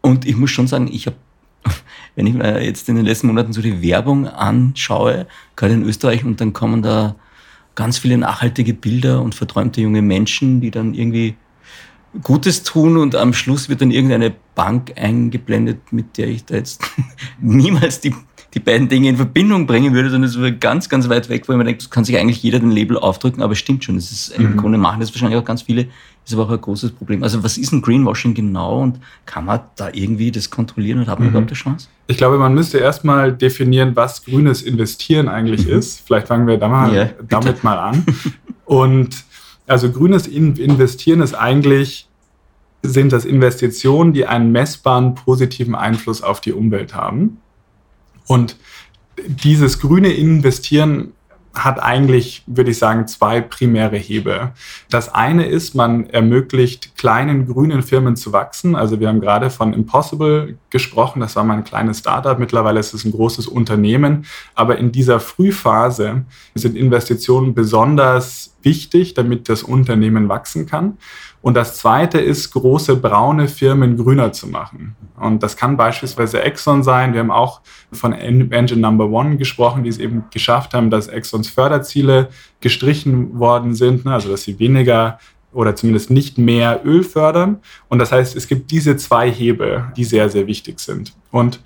[0.00, 1.16] Und ich muss schon sagen, ich habe,
[2.14, 6.24] wenn ich mir jetzt in den letzten Monaten so die Werbung anschaue, gerade in Österreich,
[6.24, 7.16] und dann kommen da
[7.74, 11.36] ganz viele nachhaltige Bilder und verträumte junge Menschen, die dann irgendwie
[12.22, 16.82] Gutes tun und am Schluss wird dann irgendeine Bank eingeblendet, mit der ich da jetzt
[17.40, 18.12] niemals die,
[18.52, 21.52] die beiden Dinge in Verbindung bringen würde, sondern es wäre ganz, ganz weit weg, wo
[21.52, 23.94] ich mir denke, das kann sich eigentlich jeder den Label aufdrücken, aber es stimmt schon.
[23.94, 24.44] Das ist, mhm.
[24.44, 25.86] Im Grunde machen das wahrscheinlich auch ganz viele,
[26.30, 27.22] ist aber auch ein großes Problem.
[27.22, 31.18] Also was ist ein Greenwashing genau und kann man da irgendwie das kontrollieren und hat
[31.18, 31.34] man mhm.
[31.34, 31.88] überhaupt eine Chance?
[32.06, 35.74] Ich glaube, man müsste erstmal definieren, was grünes Investieren eigentlich mhm.
[35.74, 36.00] ist.
[36.06, 38.04] Vielleicht fangen wir da mal, ja, damit mal an.
[38.64, 39.24] Und
[39.66, 42.08] also grünes Investieren ist eigentlich,
[42.82, 47.38] sind das Investitionen, die einen messbaren positiven Einfluss auf die Umwelt haben.
[48.26, 48.56] Und
[49.26, 51.12] dieses grüne Investieren
[51.54, 54.52] hat eigentlich, würde ich sagen, zwei primäre Hebel.
[54.88, 58.76] Das eine ist, man ermöglicht kleinen grünen Firmen zu wachsen.
[58.76, 61.20] Also wir haben gerade von Impossible gesprochen.
[61.20, 62.38] Das war mal ein kleines Startup.
[62.38, 64.26] Mittlerweile ist es ein großes Unternehmen.
[64.54, 70.98] Aber in dieser Frühphase sind Investitionen besonders wichtig, damit das Unternehmen wachsen kann.
[71.42, 74.96] Und das zweite ist, große braune Firmen grüner zu machen.
[75.18, 77.12] Und das kann beispielsweise Exxon sein.
[77.12, 81.48] Wir haben auch von Engine Number One gesprochen, die es eben geschafft haben, dass Exxons
[81.48, 82.28] Förderziele
[82.60, 84.12] gestrichen worden sind, ne?
[84.12, 85.18] also dass sie weniger
[85.52, 87.58] oder zumindest nicht mehr Öl fördern.
[87.88, 91.14] Und das heißt, es gibt diese zwei Hebel, die sehr, sehr wichtig sind.
[91.30, 91.60] Und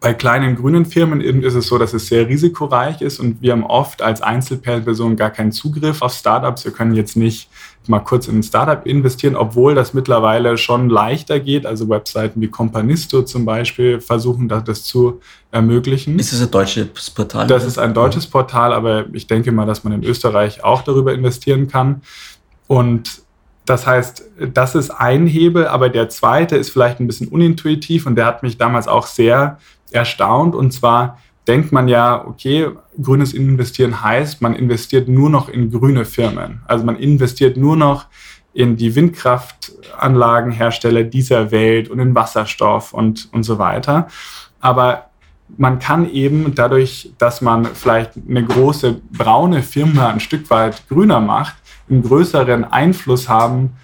[0.00, 3.64] bei kleinen grünen Firmen ist es so, dass es sehr risikoreich ist und wir haben
[3.64, 6.64] oft als Einzelperson gar keinen Zugriff auf Startups.
[6.64, 7.50] Wir können jetzt nicht
[7.88, 11.66] mal kurz in ein Startup investieren, obwohl das mittlerweile schon leichter geht.
[11.66, 16.16] Also Webseiten wie Companisto zum Beispiel versuchen das zu ermöglichen.
[16.16, 17.48] Ist es ein deutsches Portal?
[17.48, 21.12] Das ist ein deutsches Portal, aber ich denke mal, dass man in Österreich auch darüber
[21.12, 22.02] investieren kann.
[22.68, 23.22] Und
[23.64, 28.14] das heißt, das ist ein Hebel, aber der zweite ist vielleicht ein bisschen unintuitiv und
[28.14, 29.58] der hat mich damals auch sehr
[29.90, 30.54] erstaunt.
[30.54, 32.68] Und zwar denkt man ja, okay,
[33.00, 36.60] grünes Investieren heißt, man investiert nur noch in grüne Firmen.
[36.66, 38.04] Also man investiert nur noch
[38.52, 44.08] in die Windkraftanlagenhersteller dieser Welt und in Wasserstoff und, und so weiter.
[44.60, 45.08] Aber
[45.56, 51.20] man kann eben dadurch, dass man vielleicht eine große braune Firma ein Stück weit grüner
[51.20, 51.54] macht,
[51.88, 53.76] einen größeren Einfluss haben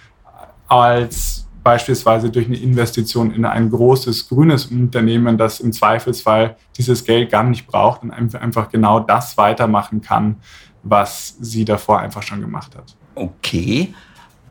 [0.67, 7.31] als beispielsweise durch eine Investition in ein großes grünes Unternehmen, das im Zweifelsfall dieses Geld
[7.31, 10.35] gar nicht braucht und einfach genau das weitermachen kann,
[10.83, 12.95] was sie davor einfach schon gemacht hat.
[13.15, 13.95] Okay.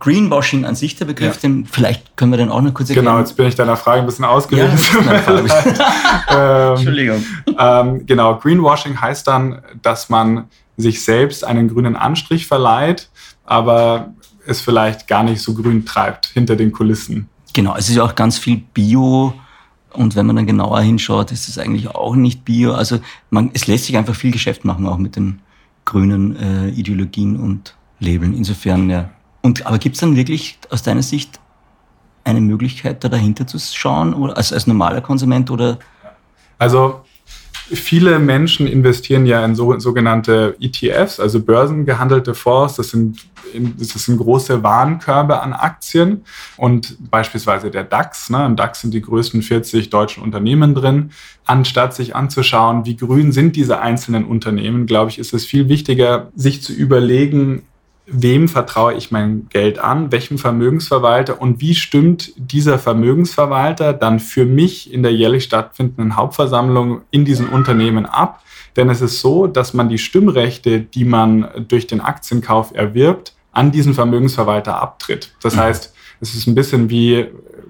[0.01, 1.41] Greenwashing an sich der Begriff, ja.
[1.43, 3.07] den vielleicht können wir den auch noch kurz erklären.
[3.07, 4.77] Genau, jetzt bin ich deiner Frage ein bisschen ausgewichen.
[5.07, 7.25] Ja, ähm, Entschuldigung.
[7.57, 13.09] Ähm, genau, Greenwashing heißt dann, dass man sich selbst einen grünen Anstrich verleiht,
[13.45, 14.15] aber
[14.47, 17.29] es vielleicht gar nicht so grün treibt hinter den Kulissen.
[17.53, 19.35] Genau, es ist ja auch ganz viel Bio.
[19.93, 22.75] Und wenn man dann genauer hinschaut, ist es eigentlich auch nicht Bio.
[22.75, 22.99] Also
[23.31, 25.41] man, es lässt sich einfach viel Geschäft machen, auch mit den
[25.85, 28.35] grünen äh, Ideologien und Labeln.
[28.35, 29.11] Insofern, ja.
[29.43, 31.39] Und, aber gibt es dann wirklich aus deiner Sicht
[32.25, 35.51] eine Möglichkeit, da dahinter zu schauen, oder als, als normaler Konsument?
[35.51, 35.79] Oder?
[36.59, 37.04] Also
[37.73, 42.77] Viele Menschen investieren ja in so, sogenannte ETFs, also börsengehandelte Fonds.
[42.77, 46.25] Das sind, das sind große Warenkörbe an Aktien
[46.59, 48.29] und beispielsweise der DAX.
[48.29, 48.45] Ne?
[48.45, 51.13] Im DAX sind die größten 40 deutschen Unternehmen drin.
[51.47, 56.31] Anstatt sich anzuschauen, wie grün sind diese einzelnen Unternehmen, glaube ich, ist es viel wichtiger,
[56.35, 57.63] sich zu überlegen,
[58.07, 64.45] wem vertraue ich mein Geld an, welchem Vermögensverwalter und wie stimmt dieser Vermögensverwalter dann für
[64.45, 68.43] mich in der jährlich stattfindenden Hauptversammlung in diesen Unternehmen ab.
[68.77, 73.71] Denn es ist so, dass man die Stimmrechte, die man durch den Aktienkauf erwirbt, an
[73.71, 75.33] diesen Vermögensverwalter abtritt.
[75.41, 75.61] Das mhm.
[75.61, 77.27] heißt, es ist ein bisschen wie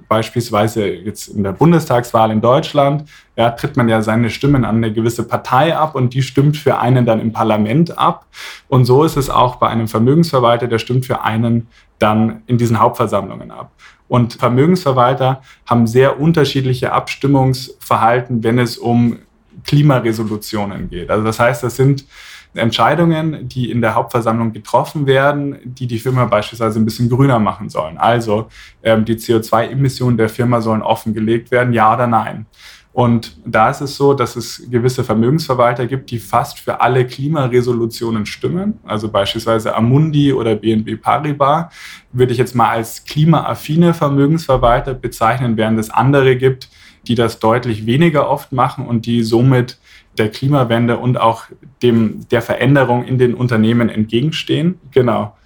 [0.08, 4.92] beispielsweise jetzt in der Bundestagswahl in Deutschland, ja, tritt man ja seine Stimmen an eine
[4.92, 8.26] gewisse Partei ab und die stimmt für einen dann im Parlament ab.
[8.68, 12.80] Und so ist es auch bei einem Vermögensverwalter, der stimmt für einen dann in diesen
[12.80, 13.72] Hauptversammlungen ab.
[14.08, 19.18] Und Vermögensverwalter haben sehr unterschiedliche Abstimmungsverhalten, wenn es um
[19.64, 21.10] Klimaresolutionen geht.
[21.10, 22.04] Also das heißt, das sind
[22.54, 27.68] Entscheidungen, die in der Hauptversammlung getroffen werden, die die Firma beispielsweise ein bisschen grüner machen
[27.68, 27.98] sollen.
[27.98, 28.48] Also
[28.82, 32.46] ähm, die CO2-Emissionen der Firma sollen offengelegt werden, ja oder nein.
[32.94, 38.24] Und da ist es so, dass es gewisse Vermögensverwalter gibt, die fast für alle Klimaresolutionen
[38.24, 38.78] stimmen.
[38.84, 41.74] Also beispielsweise Amundi oder BNB Paribas
[42.12, 46.68] würde ich jetzt mal als klimaaffine Vermögensverwalter bezeichnen, während es andere gibt,
[47.08, 49.76] die das deutlich weniger oft machen und die somit
[50.18, 51.44] der Klimawende und auch
[51.82, 54.78] dem, der Veränderung in den Unternehmen entgegenstehen.
[54.90, 55.36] Genau.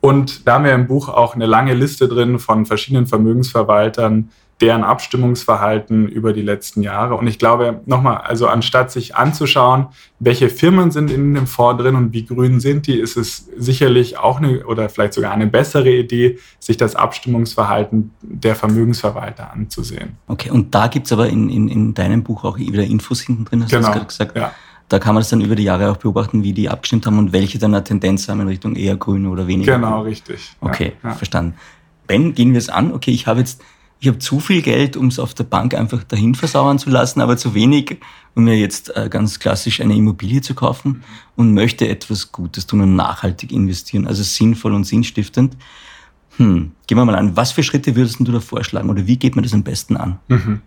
[0.00, 4.84] Und da haben wir im Buch auch eine lange Liste drin von verschiedenen Vermögensverwaltern, deren
[4.84, 7.14] Abstimmungsverhalten über die letzten Jahre.
[7.14, 9.86] Und ich glaube, nochmal, also anstatt sich anzuschauen,
[10.18, 14.18] welche Firmen sind in dem Fonds drin und wie grün sind die, ist es sicherlich
[14.18, 20.18] auch eine oder vielleicht sogar eine bessere Idee, sich das Abstimmungsverhalten der Vermögensverwalter anzusehen.
[20.26, 23.46] Okay, und da gibt es aber in, in, in deinem Buch auch wieder Infos hinten
[23.46, 23.88] drin, hast genau.
[23.88, 24.36] du gerade gesagt.
[24.36, 24.52] Ja.
[24.88, 27.32] Da kann man das dann über die Jahre auch beobachten, wie die abgestimmt haben und
[27.32, 29.76] welche dann eine Tendenz haben in Richtung eher grün oder weniger.
[29.76, 30.08] Genau, grün.
[30.08, 30.50] richtig.
[30.60, 31.14] Okay, ja, ja.
[31.14, 31.54] verstanden.
[32.08, 32.92] Ben, gehen wir es an.
[32.92, 33.62] Okay, ich habe jetzt
[34.00, 37.20] ich habe zu viel Geld, um es auf der Bank einfach dahin versauern zu lassen,
[37.20, 37.98] aber zu wenig,
[38.34, 41.04] um mir jetzt äh, ganz klassisch eine Immobilie zu kaufen
[41.36, 45.54] und möchte etwas Gutes tun und nachhaltig investieren, also sinnvoll und sinnstiftend.
[46.36, 49.36] Hm, gehen wir mal an, was für Schritte würdest du da vorschlagen oder wie geht
[49.36, 50.18] man das am besten an?
[50.28, 50.62] Mhm.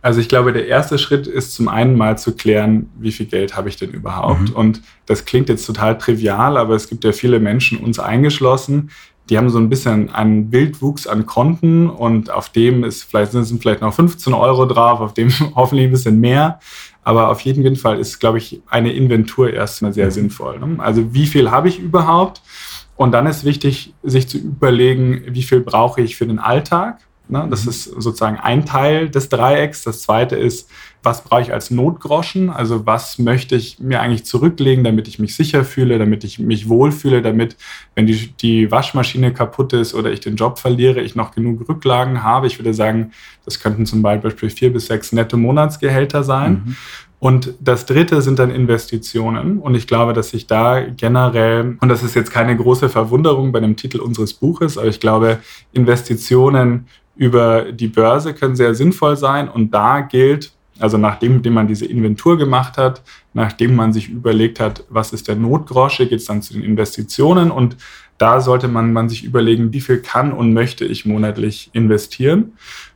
[0.00, 3.56] Also ich glaube, der erste Schritt ist zum einen mal zu klären, wie viel Geld
[3.56, 4.50] habe ich denn überhaupt?
[4.50, 4.54] Mhm.
[4.54, 8.90] Und das klingt jetzt total trivial, aber es gibt ja viele Menschen, uns eingeschlossen,
[9.28, 13.60] die haben so ein bisschen einen Wildwuchs an Konten und auf dem ist vielleicht, sind
[13.60, 16.60] vielleicht noch 15 Euro drauf, auf dem hoffentlich ein bisschen mehr.
[17.02, 20.10] Aber auf jeden Fall ist, glaube ich, eine Inventur erstmal sehr mhm.
[20.10, 20.58] sinnvoll.
[20.58, 20.76] Ne?
[20.78, 22.42] Also wie viel habe ich überhaupt?
[22.96, 26.98] Und dann ist wichtig, sich zu überlegen, wie viel brauche ich für den Alltag?
[27.30, 27.46] Ne?
[27.50, 27.70] Das mhm.
[27.70, 29.82] ist sozusagen ein Teil des Dreiecks.
[29.82, 30.70] Das zweite ist,
[31.02, 32.50] was brauche ich als Notgroschen?
[32.50, 36.68] Also was möchte ich mir eigentlich zurücklegen, damit ich mich sicher fühle, damit ich mich
[36.68, 37.56] wohlfühle, damit,
[37.94, 42.22] wenn die, die Waschmaschine kaputt ist oder ich den Job verliere, ich noch genug Rücklagen
[42.22, 42.46] habe.
[42.46, 43.12] Ich würde sagen,
[43.44, 46.62] das könnten zum Beispiel vier bis sechs nette Monatsgehälter sein.
[46.64, 46.76] Mhm.
[47.20, 49.58] Und das dritte sind dann Investitionen.
[49.58, 53.60] Und ich glaube, dass sich da generell, und das ist jetzt keine große Verwunderung bei
[53.60, 55.38] dem Titel unseres Buches, aber ich glaube,
[55.72, 56.86] Investitionen
[57.18, 59.48] über die Börse können sehr sinnvoll sein.
[59.48, 63.02] Und da gilt, also nachdem man diese Inventur gemacht hat,
[63.34, 67.50] nachdem man sich überlegt hat, was ist der Notgrosche, geht es dann zu den Investitionen.
[67.50, 67.76] Und
[68.18, 72.52] da sollte man, man sich überlegen, wie viel kann und möchte ich monatlich investieren.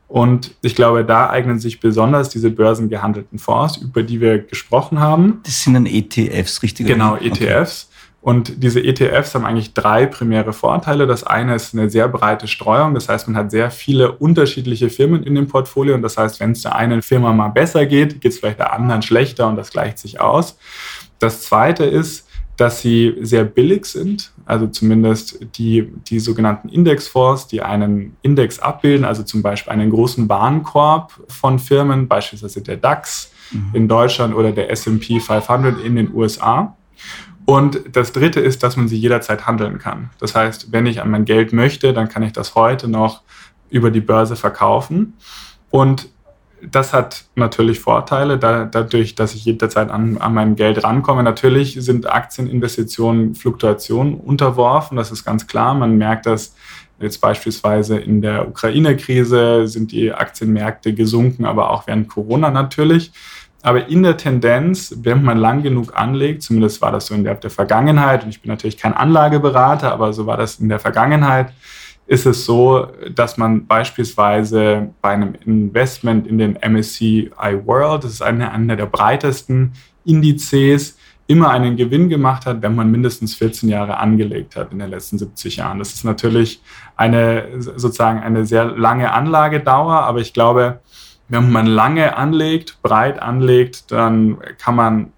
[0.06, 5.40] Und ich glaube, da eignen sich besonders diese börsengehandelten Fonds, über die wir gesprochen haben.
[5.42, 6.86] Das sind dann ETFs, richtig?
[6.86, 7.88] Genau, ETFs.
[8.22, 11.08] Und diese ETFs haben eigentlich drei primäre Vorteile.
[11.08, 12.94] Das eine ist eine sehr breite Streuung.
[12.94, 15.96] Das heißt, man hat sehr viele unterschiedliche Firmen in dem Portfolio.
[15.96, 18.72] Und das heißt, wenn es der einen Firma mal besser geht, geht es vielleicht der
[18.72, 20.56] anderen schlechter und das gleicht sich aus.
[21.18, 27.60] Das zweite ist, dass sie sehr billig sind, also zumindest die, die sogenannten Indexfonds, die
[27.60, 33.70] einen Index abbilden, also zum Beispiel einen großen Warenkorb von Firmen, beispielsweise der DAX mhm.
[33.72, 36.76] in Deutschland oder der SP 500 in den USA.
[37.52, 40.08] Und das Dritte ist, dass man sie jederzeit handeln kann.
[40.18, 43.20] Das heißt, wenn ich an mein Geld möchte, dann kann ich das heute noch
[43.68, 45.18] über die Börse verkaufen.
[45.68, 46.08] Und
[46.62, 51.22] das hat natürlich Vorteile, da, dadurch, dass ich jederzeit an, an mein Geld rankomme.
[51.22, 55.74] Natürlich sind Aktieninvestitionen Fluktuationen unterworfen, das ist ganz klar.
[55.74, 56.54] Man merkt das
[57.02, 63.12] jetzt beispielsweise in der Ukraine-Krise sind die Aktienmärkte gesunken, aber auch während Corona natürlich.
[63.62, 67.36] Aber in der Tendenz, wenn man lang genug anlegt, zumindest war das so in der,
[67.36, 71.52] der Vergangenheit, und ich bin natürlich kein Anlageberater, aber so war das in der Vergangenheit,
[72.06, 77.30] ist es so, dass man beispielsweise bei einem Investment in den MSCI
[77.64, 79.72] World, das ist einer, einer der breitesten
[80.04, 80.98] Indizes,
[81.28, 85.18] immer einen Gewinn gemacht hat, wenn man mindestens 14 Jahre angelegt hat in den letzten
[85.18, 85.78] 70 Jahren.
[85.78, 86.60] Das ist natürlich
[86.96, 90.80] eine sozusagen eine sehr lange Anlagedauer, aber ich glaube,
[91.32, 95.12] wenn man lange anlegt, breit anlegt, dann kann man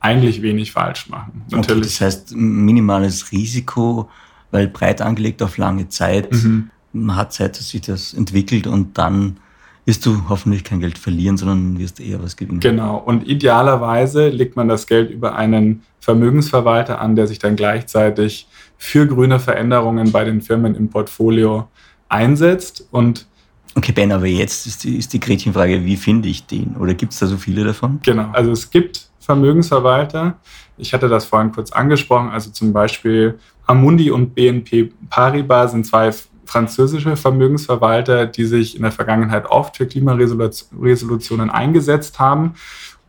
[0.00, 1.44] eigentlich wenig falsch machen.
[1.50, 1.70] Natürlich.
[1.70, 4.10] Okay, das heißt, minimales Risiko,
[4.50, 6.32] weil breit angelegt auf lange Zeit.
[6.32, 6.70] Mhm.
[6.92, 9.36] Man hat Zeit, dass sich das entwickelt und dann
[9.84, 12.60] wirst du hoffentlich kein Geld verlieren, sondern wirst eher was gewinnen.
[12.60, 12.96] Genau.
[12.96, 18.48] Und idealerweise legt man das Geld über einen Vermögensverwalter an, der sich dann gleichzeitig
[18.78, 21.68] für grüne Veränderungen bei den Firmen im Portfolio
[22.08, 23.26] einsetzt und
[23.74, 26.76] Okay, Ben, aber jetzt ist die, ist die Gretchenfrage, wie finde ich den?
[26.76, 28.00] Oder gibt es da so viele davon?
[28.02, 30.38] Genau, also es gibt Vermögensverwalter.
[30.76, 32.30] Ich hatte das vorhin kurz angesprochen.
[32.30, 36.12] Also zum Beispiel Amundi und BNP Paribas sind zwei
[36.44, 42.54] französische Vermögensverwalter, die sich in der Vergangenheit oft für Klimaresolutionen eingesetzt haben.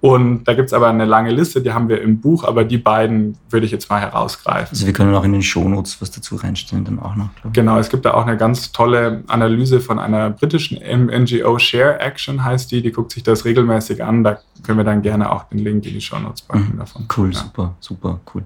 [0.03, 2.77] Und da gibt es aber eine lange Liste, die haben wir im Buch, aber die
[2.77, 4.67] beiden würde ich jetzt mal herausgreifen.
[4.71, 7.29] Also wir können auch in den Shownotes was dazu reinstellen, dann auch noch.
[7.53, 12.43] Genau, es gibt da auch eine ganz tolle Analyse von einer britischen NGO, Share Action
[12.43, 14.25] heißt die, die guckt sich das regelmäßig an.
[14.25, 16.79] Da können wir dann gerne auch den Link in die Shownotes packen mhm.
[16.79, 17.07] davon.
[17.15, 17.39] Cool, ja.
[17.39, 18.43] super, super, cool.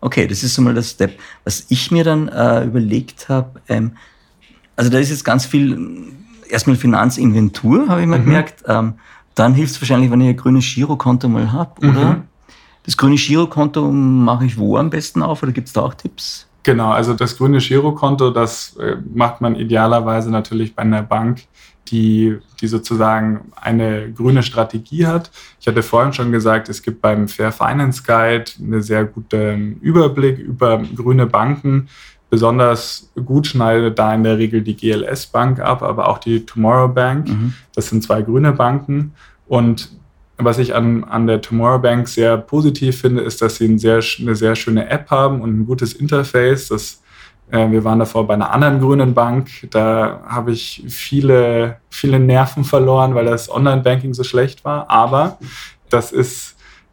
[0.00, 1.18] Okay, das ist so mal das Step.
[1.42, 3.96] Was ich mir dann äh, überlegt habe, ähm,
[4.76, 6.12] also da ist jetzt ganz viel,
[6.48, 8.26] erstmal Finanzinventur, habe ich mal mhm.
[8.26, 8.62] gemerkt.
[8.68, 8.94] Ähm,
[9.34, 11.96] dann hilft es wahrscheinlich, wenn ich ein grünes Girokonto mal habe, mhm.
[11.96, 12.22] oder?
[12.84, 16.46] Das grüne Girokonto mache ich wo am besten auf oder gibt es da auch Tipps?
[16.62, 21.42] Genau, also das grüne Girokonto, das äh, macht man idealerweise natürlich bei einer Bank,
[21.88, 25.30] die, die sozusagen eine grüne Strategie hat.
[25.58, 30.38] Ich hatte vorhin schon gesagt, es gibt beim Fair Finance Guide einen sehr guten Überblick
[30.38, 31.88] über grüne Banken.
[32.30, 36.88] Besonders gut schneidet da in der Regel die GLS Bank ab, aber auch die Tomorrow
[36.88, 37.28] Bank.
[37.28, 37.54] Mhm.
[37.74, 39.12] Das sind zwei grüne Banken.
[39.48, 39.90] Und
[40.36, 44.00] was ich an, an der Tomorrow Bank sehr positiv finde, ist, dass sie ein sehr,
[44.20, 46.68] eine sehr schöne App haben und ein gutes Interface.
[46.68, 47.02] Das,
[47.50, 49.50] äh, wir waren davor bei einer anderen grünen Bank.
[49.70, 54.88] Da habe ich viele, viele Nerven verloren, weil das Online-Banking so schlecht war.
[54.88, 55.38] Aber
[55.88, 56.49] das ist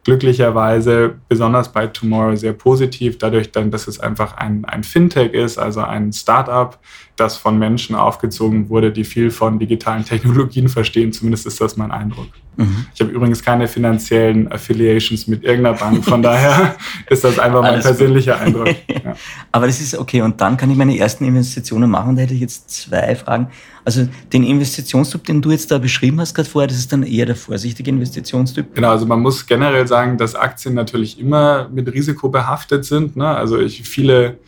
[0.08, 5.58] glücklicherweise besonders bei Tomorrow sehr positiv, dadurch dann, dass es einfach ein, ein Fintech ist,
[5.58, 6.78] also ein Startup,
[7.18, 11.12] das von Menschen aufgezogen wurde, die viel von digitalen Technologien verstehen.
[11.12, 12.28] Zumindest ist das mein Eindruck.
[12.56, 12.86] Mhm.
[12.92, 16.74] Ich habe übrigens keine finanziellen Affiliations mit irgendeiner Bank, von daher
[17.08, 18.42] ist das einfach mein Alles persönlicher gut.
[18.42, 18.68] Eindruck.
[19.04, 19.14] Ja.
[19.52, 20.22] Aber das ist okay.
[20.22, 22.16] Und dann kann ich meine ersten Investitionen machen.
[22.16, 23.48] Da hätte ich jetzt zwei Fragen.
[23.84, 27.26] Also den Investitionstyp, den du jetzt da beschrieben hast gerade vorher, das ist dann eher
[27.26, 28.74] der vorsichtige Investitionstyp.
[28.74, 33.16] Genau, also man muss generell sagen, dass Aktien natürlich immer mit Risiko behaftet sind.
[33.16, 33.28] Ne?
[33.28, 34.38] Also ich, viele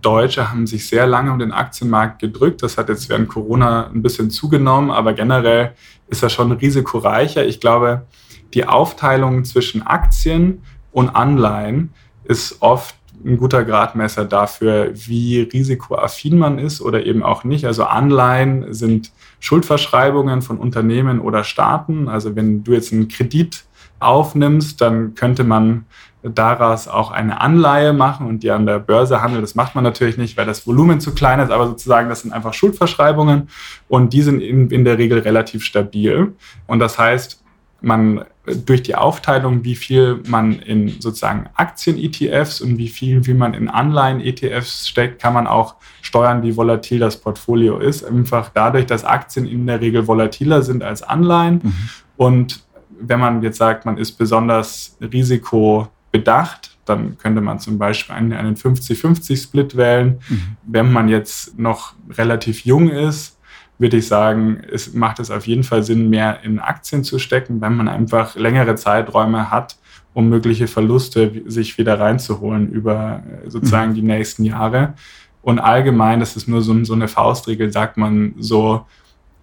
[0.00, 2.62] Deutsche haben sich sehr lange um den Aktienmarkt gedrückt.
[2.62, 5.74] Das hat jetzt während Corona ein bisschen zugenommen, aber generell
[6.08, 7.46] ist er schon risikoreicher.
[7.46, 8.06] Ich glaube,
[8.54, 11.92] die Aufteilung zwischen Aktien und Anleihen
[12.24, 17.64] ist oft ein guter Gradmesser dafür, wie risikoaffin man ist oder eben auch nicht.
[17.64, 22.08] Also Anleihen sind Schuldverschreibungen von Unternehmen oder Staaten.
[22.08, 23.65] Also wenn du jetzt einen Kredit
[24.00, 25.86] aufnimmst, dann könnte man
[26.22, 29.42] daraus auch eine Anleihe machen und die an der Börse handeln.
[29.42, 32.32] Das macht man natürlich nicht, weil das Volumen zu klein ist, aber sozusagen das sind
[32.32, 33.48] einfach Schuldverschreibungen
[33.88, 36.34] und die sind in, in der Regel relativ stabil.
[36.66, 37.42] Und das heißt,
[37.80, 43.54] man durch die Aufteilung, wie viel man in sozusagen Aktien-ETFs und wie viel, wie man
[43.54, 48.04] in Anleihen-ETFs steckt, kann man auch steuern, wie volatil das Portfolio ist.
[48.04, 51.60] Einfach dadurch, dass Aktien in der Regel volatiler sind als Anleihen.
[51.62, 51.74] Mhm.
[52.16, 52.65] Und
[52.98, 56.76] wenn man jetzt sagt, man ist besonders risiko bedacht.
[56.84, 60.20] Dann könnte man zum Beispiel einen 50-50-Split wählen.
[60.28, 60.56] Mhm.
[60.62, 63.36] Wenn man jetzt noch relativ jung ist,
[63.78, 67.60] würde ich sagen, es macht es auf jeden Fall Sinn, mehr in Aktien zu stecken,
[67.60, 69.76] wenn man einfach längere Zeiträume hat,
[70.14, 73.96] um mögliche Verluste sich wieder reinzuholen über äh, sozusagen mhm.
[73.96, 74.94] die nächsten Jahre.
[75.42, 78.86] Und allgemein, das ist nur so, so eine Faustregel, sagt man so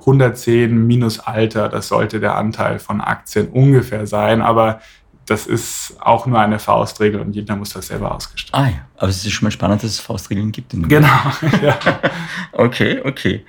[0.05, 4.41] 110 minus Alter, das sollte der Anteil von Aktien ungefähr sein.
[4.41, 4.81] Aber
[5.25, 8.67] das ist auch nur eine Faustregel und jeder muss das selber ausgestalten.
[8.67, 10.71] Ah ja, aber es ist schon mal spannend, dass es Faustregeln gibt.
[10.71, 11.07] genau.
[11.61, 11.77] ja.
[12.51, 13.45] okay, okay.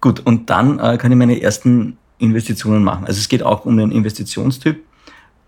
[0.00, 3.06] Gut, und dann äh, kann ich meine ersten Investitionen machen.
[3.06, 4.84] Also es geht auch um den Investitionstyp.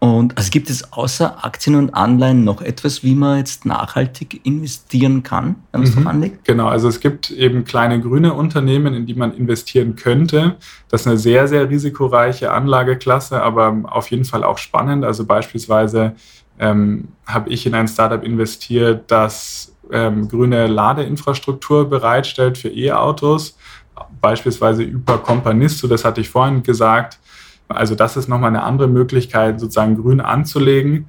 [0.04, 5.22] Und also gibt es außer Aktien und Anleihen noch etwas, wie man jetzt nachhaltig investieren
[5.22, 6.06] kann, wenn man es mhm.
[6.06, 6.44] anlegt?
[6.44, 10.56] Genau, also es gibt eben kleine grüne Unternehmen, in die man investieren könnte.
[10.90, 15.06] Das ist eine sehr, sehr risikoreiche Anlageklasse, aber auf jeden Fall auch spannend.
[15.06, 16.12] Also beispielsweise
[16.58, 23.56] ähm, habe ich in ein Startup investiert, das ähm, grüne Ladeinfrastruktur bereitstellt für E-Autos,
[24.20, 27.18] beispielsweise über Companisto, das hatte ich vorhin gesagt
[27.68, 31.06] also das ist nochmal eine andere Möglichkeit, sozusagen grün anzulegen.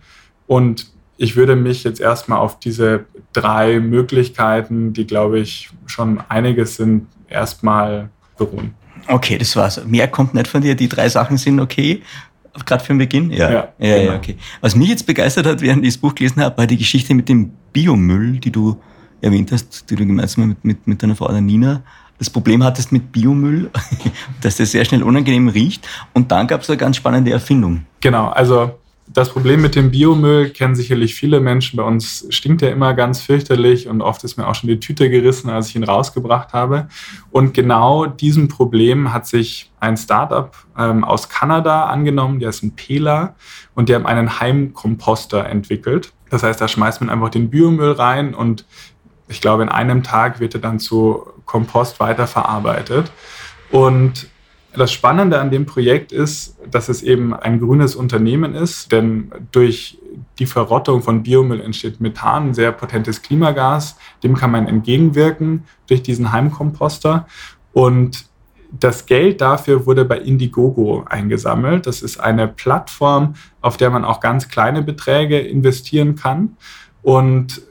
[0.48, 6.76] Und ich würde mich jetzt erstmal auf diese drei Möglichkeiten, die, glaube ich, schon einiges
[6.76, 8.74] sind, erstmal beruhen.
[9.08, 9.84] Okay, das war's.
[9.86, 10.76] Mehr kommt nicht von dir.
[10.76, 12.02] Die drei Sachen sind okay.
[12.65, 13.32] Gerade für den Beginn?
[13.32, 13.52] Ja.
[13.52, 14.12] Ja, ja, genau.
[14.12, 14.38] ja, okay.
[14.62, 17.28] Was mich jetzt begeistert hat, während ich das Buch gelesen habe, war die Geschichte mit
[17.28, 18.78] dem Biomüll, die du
[19.22, 21.84] erwähnt hast, die du gemeinsam mit, mit, mit deiner Frau der Nina
[22.17, 23.69] das Problem hattest mit Biomüll,
[24.41, 25.88] dass der sehr schnell unangenehm riecht.
[26.13, 27.86] Und dann gab es eine ganz spannende Erfindung.
[28.01, 28.71] Genau, also
[29.08, 31.78] das Problem mit dem Biomüll kennen sicherlich viele Menschen.
[31.78, 35.09] Bei uns stinkt er immer ganz fürchterlich und oft ist mir auch schon die Tüte
[35.09, 36.88] gerissen, als ich ihn rausgebracht habe.
[37.30, 42.76] Und genau diesem Problem hat sich ein Startup ähm, aus Kanada angenommen, der ist ein
[42.76, 43.36] Pela
[43.76, 46.11] und die haben einen Heimkomposter entwickelt.
[46.32, 48.66] Das heißt, da schmeißt man einfach den Biomüll rein und
[49.28, 53.11] ich glaube, in einem Tag wird er dann zu Kompost weiterverarbeitet.
[53.71, 54.28] Und
[54.73, 59.97] das Spannende an dem Projekt ist, dass es eben ein grünes Unternehmen ist, denn durch
[60.38, 63.97] die Verrottung von Biomüll entsteht Methan, ein sehr potentes Klimagas.
[64.23, 67.28] Dem kann man entgegenwirken durch diesen Heimkomposter.
[67.73, 68.26] Und
[68.71, 71.88] das Geld dafür wurde bei Indiegogo eingesammelt.
[71.88, 76.57] Das ist eine Plattform, auf der man auch ganz kleine Beträge investieren kann.
[77.01, 77.61] Und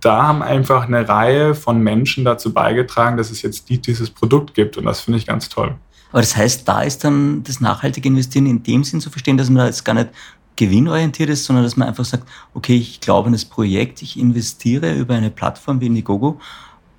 [0.00, 4.76] da haben einfach eine Reihe von Menschen dazu beigetragen, dass es jetzt dieses Produkt gibt.
[4.76, 5.74] Und das finde ich ganz toll.
[6.10, 9.48] Aber das heißt, da ist dann das nachhaltige Investieren in dem Sinn zu verstehen, dass
[9.48, 10.08] man da jetzt gar nicht
[10.56, 12.24] gewinnorientiert ist, sondern dass man einfach sagt,
[12.54, 16.40] okay, ich glaube an das Projekt, ich investiere über eine Plattform wie Indiegogo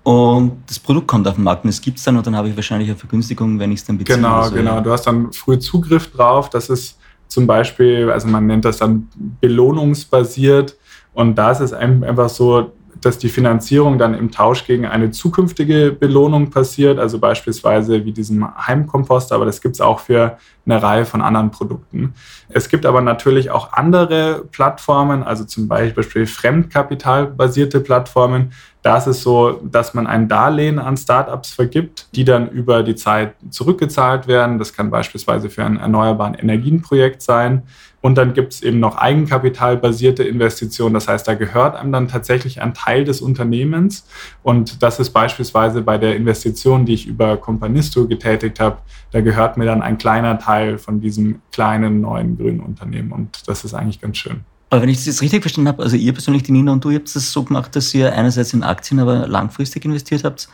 [0.03, 2.49] und das Produkt kommt auf den Markt und es gibt es dann und dann habe
[2.49, 4.15] ich wahrscheinlich eine Vergünstigung, wenn ich es dann beziehe.
[4.15, 4.75] Genau, so, genau.
[4.75, 4.81] Ja.
[4.81, 6.49] Du hast dann früh Zugriff drauf.
[6.49, 9.09] Das ist zum Beispiel, also man nennt das dann
[9.41, 10.77] belohnungsbasiert
[11.19, 15.91] und da ist es einfach so, dass die Finanzierung dann im Tausch gegen eine zukünftige
[15.91, 21.03] Belohnung passiert, also beispielsweise wie diesem Heimkomposter, aber das gibt es auch für eine Reihe
[21.03, 22.13] von anderen Produkten.
[22.47, 28.53] Es gibt aber natürlich auch andere Plattformen, also zum Beispiel fremdkapitalbasierte Plattformen.
[28.81, 32.95] Da ist es so, dass man ein Darlehen an Startups vergibt, die dann über die
[32.95, 34.57] Zeit zurückgezahlt werden.
[34.57, 37.63] Das kann beispielsweise für ein erneuerbaren Energienprojekt sein.
[38.01, 40.93] Und dann gibt es eben noch eigenkapitalbasierte Investitionen.
[40.93, 44.05] Das heißt, da gehört einem dann tatsächlich ein Teil des Unternehmens.
[44.41, 48.77] Und das ist beispielsweise bei der Investition, die ich über Companisto getätigt habe,
[49.11, 53.11] da gehört mir dann ein kleiner Teil von diesem kleinen neuen grünen Unternehmen.
[53.11, 54.41] Und das ist eigentlich ganz schön.
[54.69, 56.91] Aber wenn ich das jetzt richtig verstanden habe, also ihr persönlich, die Nina und du,
[56.91, 60.47] ihr habt das so gemacht, dass ihr einerseits in Aktien, aber langfristig investiert habt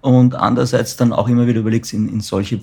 [0.00, 2.60] und andererseits dann auch immer wieder überlegt, in, in solche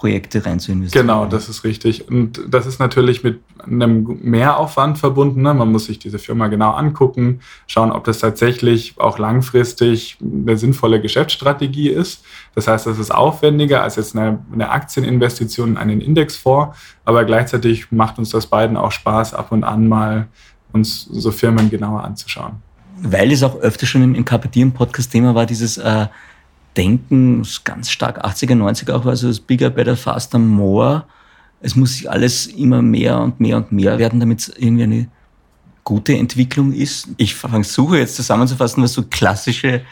[0.00, 1.06] Projekte rein zu investieren.
[1.06, 2.08] Genau, das ist richtig.
[2.08, 5.42] Und das ist natürlich mit einem Mehraufwand verbunden.
[5.42, 5.52] Ne?
[5.52, 11.02] Man muss sich diese Firma genau angucken, schauen, ob das tatsächlich auch langfristig eine sinnvolle
[11.02, 12.24] Geschäftsstrategie ist.
[12.54, 17.92] Das heißt, das ist aufwendiger als jetzt eine, eine Aktieninvestition in einen Indexfonds, aber gleichzeitig
[17.92, 20.28] macht uns das beiden auch Spaß, ab und an mal
[20.72, 22.62] uns so Firmen genauer anzuschauen.
[23.02, 26.06] Weil es auch öfter schon im, im KPD-Podcast Thema war, dieses äh,
[26.76, 31.04] Denken, ganz stark 80er, 90er auch, also das Bigger, Better, Faster, More.
[31.60, 35.08] Es muss sich alles immer mehr und mehr und mehr werden, damit es irgendwie eine
[35.84, 37.08] gute Entwicklung ist.
[37.16, 39.82] Ich versuche jetzt zusammenzufassen, was so klassische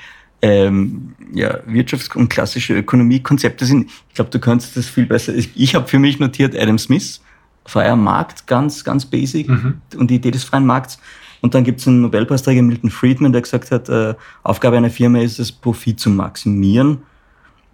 [0.41, 3.91] ähm, ja, Wirtschafts- und klassische Ökonomiekonzepte sind.
[4.09, 5.35] Ich glaube, du könntest das viel besser.
[5.35, 7.21] Ich, ich habe für mich notiert Adam Smith,
[7.67, 9.81] freier Markt, ganz, ganz basic mhm.
[9.97, 10.99] und die Idee des freien Markts.
[11.41, 15.21] Und dann gibt es einen Nobelpreisträger, Milton Friedman, der gesagt hat, äh, Aufgabe einer Firma
[15.21, 16.99] ist es, Profit zu maximieren.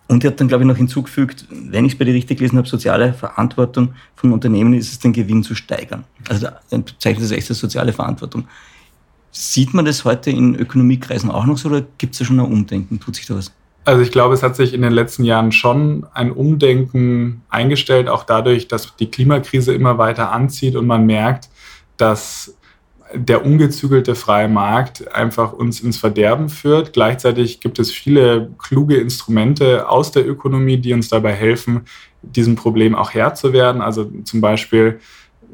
[0.07, 2.59] Und er hat dann, glaube ich, noch hinzugefügt, wenn ich es bei dir richtig gelesen
[2.59, 6.05] habe, soziale Verantwortung von Unternehmen ist es, den Gewinn zu steigern.
[6.29, 8.47] Also dann bezeichnet das echt als soziale Verantwortung.
[9.31, 12.47] Sieht man das heute in Ökonomiekreisen auch noch so oder gibt es da schon ein
[12.47, 13.01] Umdenken?
[13.01, 13.51] Tut sich da was?
[13.87, 18.25] Also ich glaube, es hat sich in den letzten Jahren schon ein Umdenken eingestellt, auch
[18.25, 21.49] dadurch, dass die Klimakrise immer weiter anzieht und man merkt,
[21.97, 22.55] dass
[23.15, 26.93] der ungezügelte freie Markt einfach uns ins Verderben führt.
[26.93, 31.83] Gleichzeitig gibt es viele kluge Instrumente aus der Ökonomie, die uns dabei helfen,
[32.23, 33.83] diesem Problem auch Herr zu werden.
[33.83, 35.01] Also zum Beispiel,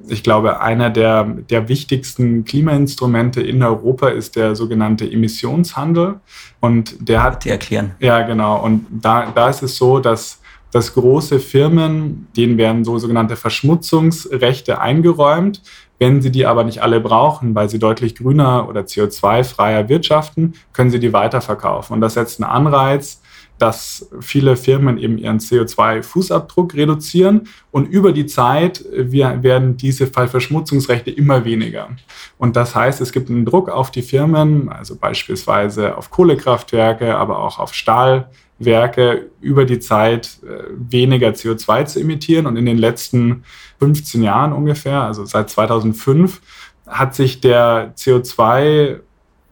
[0.09, 6.21] ich glaube, einer der, der wichtigsten Klimainstrumente in Europa ist der sogenannte Emissionshandel.
[6.61, 7.45] Und der hat.
[7.45, 7.93] Die erklären.
[8.01, 8.63] Ja, genau.
[8.63, 10.41] Und da, da ist es so, dass
[10.71, 15.63] dass große Firmen, denen werden so sogenannte Verschmutzungsrechte eingeräumt.
[16.01, 20.91] Wenn sie die aber nicht alle brauchen, weil sie deutlich grüner oder CO2-freier wirtschaften, können
[20.91, 21.93] sie die weiterverkaufen.
[21.93, 23.20] Und das setzt einen Anreiz,
[23.61, 31.45] dass viele Firmen eben ihren CO2-Fußabdruck reduzieren und über die Zeit werden diese Fallverschmutzungsrechte immer
[31.45, 31.91] weniger.
[32.39, 37.39] Und das heißt, es gibt einen Druck auf die Firmen, also beispielsweise auf Kohlekraftwerke, aber
[37.39, 42.47] auch auf Stahlwerke, über die Zeit äh, weniger CO2 zu emittieren.
[42.47, 43.45] Und in den letzten
[43.79, 46.41] 15 Jahren ungefähr, also seit 2005,
[46.87, 49.01] hat sich der CO2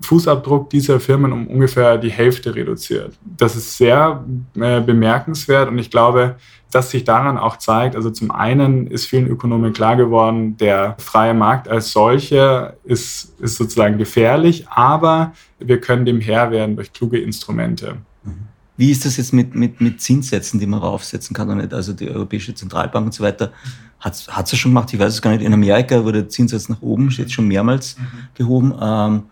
[0.01, 3.19] Fußabdruck dieser Firmen um ungefähr die Hälfte reduziert.
[3.37, 4.25] Das ist sehr
[4.55, 6.37] äh, bemerkenswert und ich glaube,
[6.71, 11.35] dass sich daran auch zeigt, also zum einen ist vielen Ökonomen klar geworden, der freie
[11.35, 17.19] Markt als solcher ist, ist sozusagen gefährlich, aber wir können dem Herr werden durch kluge
[17.19, 17.97] Instrumente.
[18.77, 21.73] Wie ist das jetzt mit, mit, mit Zinssätzen, die man raufsetzen kann?
[21.73, 23.53] Also die Europäische Zentralbank und so weiter
[23.99, 24.93] hat es schon gemacht.
[24.93, 25.43] Ich weiß es gar nicht.
[25.43, 28.05] In Amerika wurde der Zinssatz nach oben, steht schon mehrmals mhm.
[28.35, 28.75] gehoben.
[28.81, 29.23] Ähm,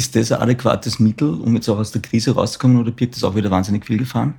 [0.00, 3.24] ist das ein adäquates Mittel, um jetzt auch aus der Krise rauszukommen oder birgt das
[3.24, 4.34] auch wieder wahnsinnig viel Gefahren?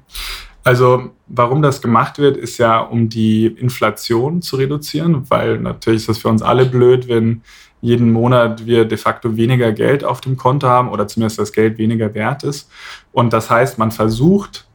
[0.64, 6.09] Also warum das gemacht wird, ist ja, um die Inflation zu reduzieren, weil natürlich ist
[6.09, 7.41] das für uns alle blöd, wenn
[7.80, 11.78] jeden Monat wir de facto weniger Geld auf dem Konto haben oder zumindest das Geld
[11.78, 12.70] weniger wert ist.
[13.12, 14.68] Und das heißt, man versucht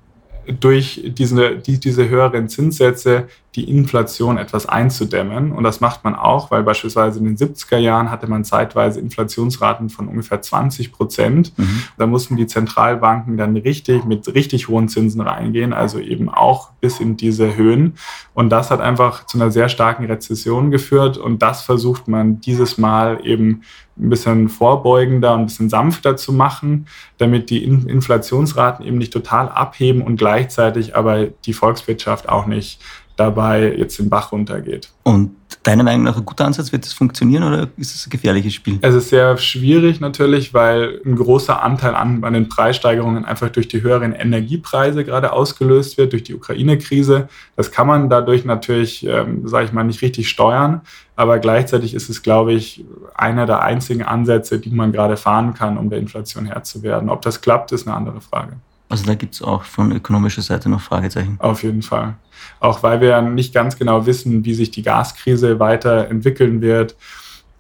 [0.61, 3.27] durch diese, die, diese höheren Zinssätze
[3.57, 5.51] die Inflation etwas einzudämmen.
[5.51, 9.89] Und das macht man auch, weil beispielsweise in den 70er Jahren hatte man zeitweise Inflationsraten
[9.89, 11.57] von ungefähr 20 Prozent.
[11.57, 11.83] Mhm.
[11.97, 17.01] Da mussten die Zentralbanken dann richtig mit richtig hohen Zinsen reingehen, also eben auch bis
[17.01, 17.95] in diese Höhen.
[18.35, 21.17] Und das hat einfach zu einer sehr starken Rezession geführt.
[21.17, 23.63] Und das versucht man dieses Mal eben
[23.99, 26.87] ein bisschen vorbeugender ein bisschen sanfter zu machen,
[27.19, 32.81] damit die Inflationsraten eben nicht total abheben und gleichzeitig aber die Volkswirtschaft auch nicht
[33.17, 34.91] dabei jetzt den Bach runtergeht.
[35.03, 35.31] Und
[35.63, 38.79] deiner Meinung nach ein guter Ansatz, wird das funktionieren oder ist es ein gefährliches Spiel?
[38.83, 43.67] Es ist sehr schwierig natürlich, weil ein großer Anteil an, an den Preissteigerungen einfach durch
[43.67, 47.29] die höheren Energiepreise gerade ausgelöst wird, durch die Ukraine-Krise.
[47.57, 50.83] Das kann man dadurch natürlich, ähm, sage ich mal, nicht richtig steuern.
[51.17, 55.79] Aber gleichzeitig ist es, glaube ich, einer der einzigen Ansätze, die man gerade fahren kann,
[55.79, 57.09] um der Inflation Herr zu werden.
[57.09, 58.57] Ob das klappt, ist eine andere Frage.
[58.89, 61.37] Also da gibt es auch von ökonomischer Seite noch Fragezeichen.
[61.41, 62.15] Auf jeden Fall.
[62.61, 66.97] Auch weil wir nicht ganz genau wissen, wie sich die Gaskrise weiterentwickeln wird,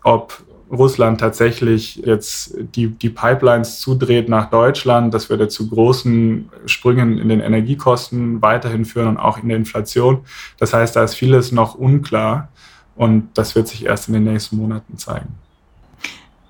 [0.02, 5.14] ob Russland tatsächlich jetzt die, die Pipelines zudreht nach Deutschland.
[5.14, 10.24] Das würde zu großen Sprüngen in den Energiekosten weiterhin führen und auch in der Inflation.
[10.58, 12.48] Das heißt, da ist vieles noch unklar
[12.96, 15.28] und das wird sich erst in den nächsten Monaten zeigen.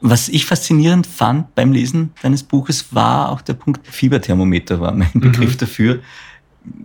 [0.01, 5.11] Was ich faszinierend fand beim Lesen deines Buches war auch der Punkt Fieberthermometer war mein
[5.15, 5.59] Begriff mhm.
[5.59, 5.99] dafür.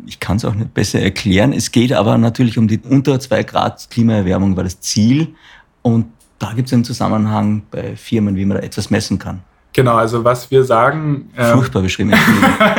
[0.06, 1.54] Ich kann es auch nicht besser erklären.
[1.54, 5.36] Es geht aber natürlich um die unter zwei Grad Klimaerwärmung war das Ziel.
[5.82, 6.08] Und
[6.40, 9.42] da gibt es einen Zusammenhang bei Firmen, wie man da etwas messen kann.
[9.74, 11.30] Genau, also was wir sagen.
[11.38, 12.14] Ähm Furchtbar beschrieben.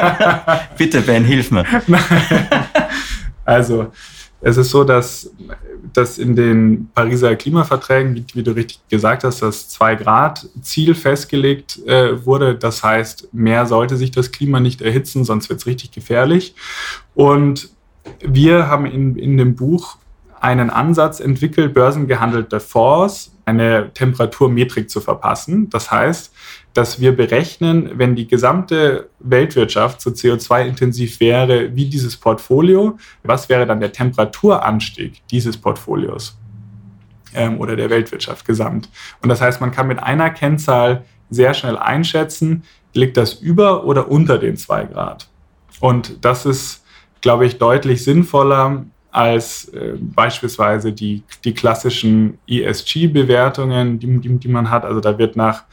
[0.77, 1.65] Bitte, Ben, hilf mir.
[3.45, 3.93] also,
[4.43, 5.31] es ist so, dass,
[5.93, 12.27] dass in den Pariser Klimaverträgen, wie, wie du richtig gesagt hast, das 2-Grad-Ziel festgelegt äh,
[12.27, 12.57] wurde.
[12.57, 16.57] Das heißt, mehr sollte sich das Klima nicht erhitzen, sonst wird es richtig gefährlich.
[17.15, 17.71] Und
[18.21, 19.97] wir haben in, in dem Buch
[20.41, 25.71] einen Ansatz entwickelt, börsengehandelte Fonds eine Temperaturmetrik zu verpassen.
[25.71, 26.32] Das heißt,
[26.75, 33.67] dass wir berechnen, wenn die gesamte Weltwirtschaft so CO2-intensiv wäre wie dieses Portfolio, was wäre
[33.67, 36.39] dann der Temperaturanstieg dieses Portfolios
[37.35, 38.89] ähm, oder der Weltwirtschaft gesamt.
[39.23, 42.63] Und das heißt, man kann mit einer Kennzahl sehr schnell einschätzen,
[42.95, 45.29] liegt das über oder unter den zwei Grad.
[45.81, 46.85] Und das ist,
[47.21, 54.71] glaube ich, deutlich sinnvoller, als äh, beispielsweise die, die klassischen ESG-Bewertungen, die, die, die man
[54.71, 54.87] hat.
[54.87, 55.65] Also da wird nach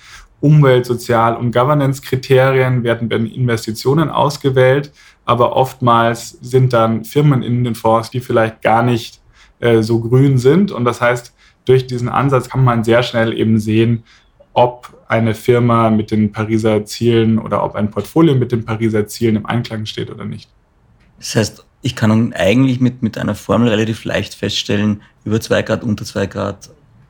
[0.41, 4.91] Umwelt-, Sozial- und Governance-Kriterien werden dann Investitionen ausgewählt,
[5.25, 9.19] aber oftmals sind dann Firmen in den Fonds, die vielleicht gar nicht
[9.59, 10.71] äh, so grün sind.
[10.71, 11.33] Und das heißt,
[11.65, 14.03] durch diesen Ansatz kann man sehr schnell eben sehen,
[14.53, 19.35] ob eine Firma mit den Pariser Zielen oder ob ein Portfolio mit den Pariser Zielen
[19.35, 20.49] im Einklang steht oder nicht.
[21.17, 25.83] Das heißt, ich kann eigentlich mit, mit einer Formel relativ leicht feststellen, über zwei Grad,
[25.83, 26.69] unter zwei Grad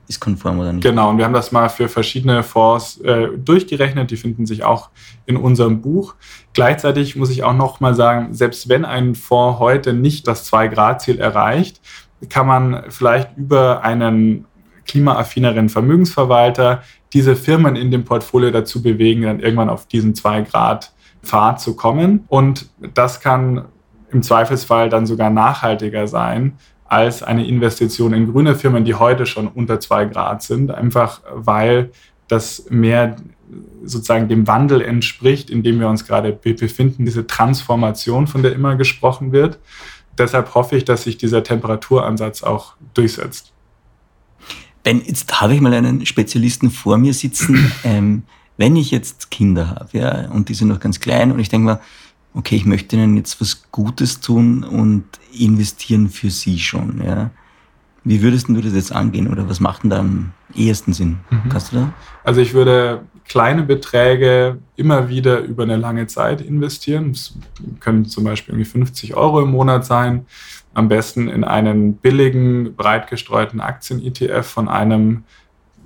[0.10, 0.84] ist konform oder nicht.
[0.84, 4.10] Genau, und wir haben das mal für verschiedene Fonds äh, durchgerechnet.
[4.10, 4.90] Die finden sich auch
[5.28, 6.16] in unserem Buch.
[6.54, 11.20] Gleichzeitig muss ich auch noch mal sagen, selbst wenn ein Fonds heute nicht das 2-Grad-Ziel
[11.20, 11.80] erreicht,
[12.28, 14.46] kann man vielleicht über einen
[14.88, 16.82] klimaaffineren Vermögensverwalter
[17.14, 22.26] diese Firmen in dem Portfolio dazu bewegen, dann irgendwann auf diesen 2-Grad-Pfad zu kommen.
[22.28, 23.66] Und das kann
[24.12, 26.58] im Zweifelsfall dann sogar nachhaltiger sein
[26.90, 31.92] als eine Investition in grüne Firmen, die heute schon unter zwei Grad sind, einfach weil
[32.28, 33.16] das mehr
[33.84, 38.76] sozusagen dem Wandel entspricht, in dem wir uns gerade befinden, diese Transformation, von der immer
[38.76, 39.60] gesprochen wird.
[40.18, 43.54] Deshalb hoffe ich, dass sich dieser Temperaturansatz auch durchsetzt.
[44.84, 47.72] Ben, jetzt habe ich mal einen Spezialisten vor mir sitzen.
[47.84, 48.24] Ähm,
[48.58, 51.66] wenn ich jetzt Kinder habe, ja, und die sind noch ganz klein und ich denke
[51.66, 51.80] mal,
[52.34, 55.06] okay, ich möchte ihnen jetzt was Gutes tun und
[55.38, 57.02] investieren für sie schon.
[57.04, 57.32] Ja.
[58.04, 61.20] Wie würdest du das jetzt angehen oder was macht denn da am ehesten Sinn?
[61.30, 61.50] Mhm.
[61.50, 61.94] Kannst du da?
[62.24, 67.12] Also ich würde kleine Beträge immer wieder über eine lange Zeit investieren.
[67.12, 67.36] Das
[67.80, 70.26] können zum Beispiel irgendwie 50 Euro im Monat sein.
[70.74, 75.24] Am besten in einen billigen, breit gestreuten Aktien-ETF von einem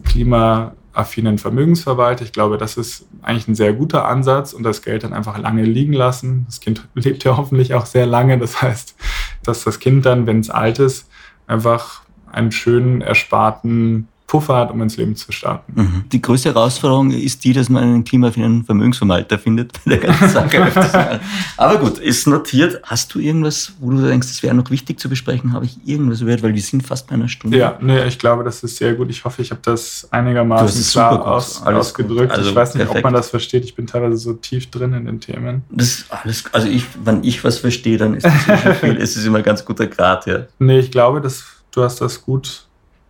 [0.05, 2.23] Klima affinen Vermögensverwalter.
[2.23, 5.63] Ich glaube, das ist eigentlich ein sehr guter Ansatz und das Geld dann einfach lange
[5.63, 6.45] liegen lassen.
[6.45, 8.37] Das Kind lebt ja hoffentlich auch sehr lange.
[8.37, 8.95] Das heißt,
[9.43, 11.09] dass das Kind dann, wenn es alt ist,
[11.47, 15.73] einfach einen schönen ersparten Puffer hat, um ins Leben zu starten.
[15.75, 16.03] Mhm.
[16.11, 21.19] Die größte Herausforderung ist die, dass man einen klimafairen Vermögensverwalter findet bei der ganzen Sache.
[21.57, 22.81] Aber gut, ist notiert.
[22.83, 25.53] Hast du irgendwas, wo du denkst, das wäre noch wichtig zu besprechen?
[25.53, 26.41] Habe ich irgendwas gehört?
[26.41, 27.57] Weil wir sind fast bei einer Stunde.
[27.57, 29.09] Ja, nee, ich glaube, das ist sehr gut.
[29.09, 32.31] Ich hoffe, ich habe das einigermaßen klar aus, ausgedrückt.
[32.31, 32.97] Also ich weiß nicht, perfekt.
[32.97, 33.63] ob man das versteht.
[33.65, 35.63] Ich bin teilweise so tief drin in den Themen.
[35.69, 38.97] Das alles, also ich, wenn ich was verstehe, dann ist das schon viel.
[38.97, 40.47] es ist immer ein ganz guter Grad, ja.
[40.59, 42.62] Nee, ich glaube, dass du hast das gut.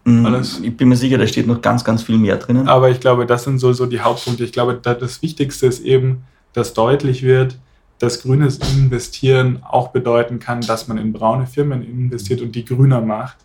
[0.05, 0.59] Alles.
[0.59, 2.67] Ich bin mir sicher, da steht noch ganz, ganz viel mehr drinnen.
[2.67, 4.43] Aber ich glaube, das sind so, so die Hauptpunkte.
[4.43, 6.23] Ich glaube, das Wichtigste ist eben,
[6.53, 7.57] dass deutlich wird,
[7.99, 13.01] dass grünes Investieren auch bedeuten kann, dass man in braune Firmen investiert und die grüner
[13.01, 13.37] macht.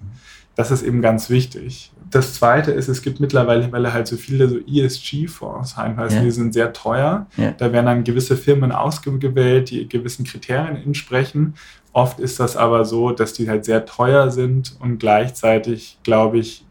[0.56, 1.92] Das ist eben ganz wichtig.
[2.10, 6.22] Das Zweite ist, es gibt mittlerweile halt so viele so ESG-Fonds, heißt, ja.
[6.22, 7.26] die sind sehr teuer.
[7.36, 7.52] Ja.
[7.52, 11.54] Da werden dann gewisse Firmen ausgewählt, die gewissen Kriterien entsprechen.
[11.92, 16.64] Oft ist das aber so, dass die halt sehr teuer sind und gleichzeitig, glaube ich,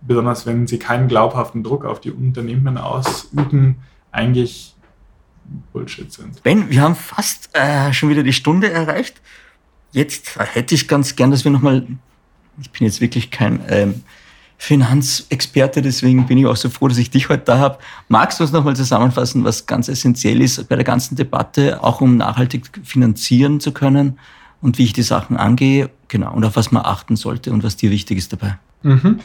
[0.00, 3.76] besonders wenn sie keinen glaubhaften Druck auf die Unternehmen ausüben,
[4.10, 4.74] eigentlich
[5.72, 6.42] Bullshit sind.
[6.42, 9.20] Ben, wir haben fast äh, schon wieder die Stunde erreicht.
[9.92, 11.86] Jetzt hätte ich ganz gern, dass wir nochmal,
[12.60, 14.02] ich bin jetzt wirklich kein ähm,
[14.56, 17.78] Finanzexperte, deswegen bin ich auch so froh, dass ich dich heute da habe.
[18.08, 22.16] Magst du uns nochmal zusammenfassen, was ganz essentiell ist bei der ganzen Debatte, auch um
[22.16, 24.18] nachhaltig finanzieren zu können
[24.62, 27.76] und wie ich die Sachen angehe, genau, und auf was man achten sollte und was
[27.76, 28.58] dir wichtig ist dabei?
[28.82, 29.20] Mhm.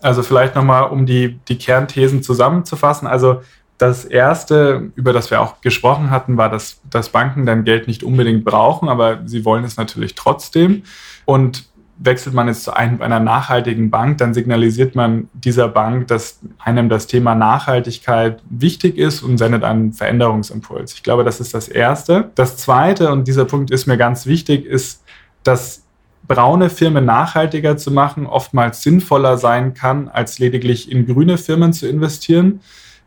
[0.00, 3.08] Also vielleicht nochmal, um die, die Kernthesen zusammenzufassen.
[3.08, 3.42] Also
[3.78, 8.02] das erste, über das wir auch gesprochen hatten, war, dass, dass Banken dein Geld nicht
[8.02, 10.84] unbedingt brauchen, aber sie wollen es natürlich trotzdem.
[11.24, 11.66] Und
[11.98, 17.06] wechselt man jetzt zu einer nachhaltigen Bank, dann signalisiert man dieser Bank, dass einem das
[17.06, 20.94] Thema Nachhaltigkeit wichtig ist und sendet einen Veränderungsimpuls.
[20.94, 22.30] Ich glaube, das ist das Erste.
[22.34, 25.04] Das Zweite, und dieser Punkt ist mir ganz wichtig, ist,
[25.42, 25.84] dass
[26.28, 31.88] braune Firmen nachhaltiger zu machen oftmals sinnvoller sein kann, als lediglich in grüne Firmen zu
[31.88, 32.60] investieren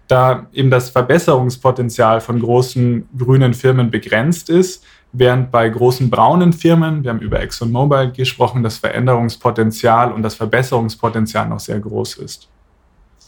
[0.10, 7.03] da eben das Verbesserungspotenzial von großen grünen Firmen begrenzt ist, während bei großen braunen Firmen,
[7.03, 12.49] wir haben über ExxonMobil gesprochen, das Veränderungspotenzial und das Verbesserungspotenzial noch sehr groß ist.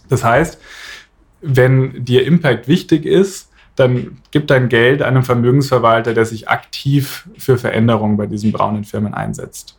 [0.09, 0.59] Das heißt,
[1.41, 7.57] wenn dir Impact wichtig ist, dann gib dein Geld einem Vermögensverwalter, der sich aktiv für
[7.57, 9.77] Veränderungen bei diesen braunen Firmen einsetzt.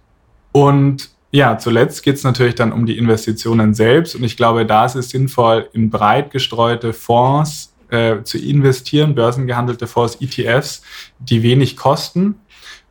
[0.50, 4.84] Und ja, zuletzt geht es natürlich dann um die Investitionen selbst und ich glaube, da
[4.84, 10.82] ist es sinnvoll, in breit gestreute Fonds äh, zu investieren, börsengehandelte Fonds, ETFs,
[11.18, 12.36] die wenig kosten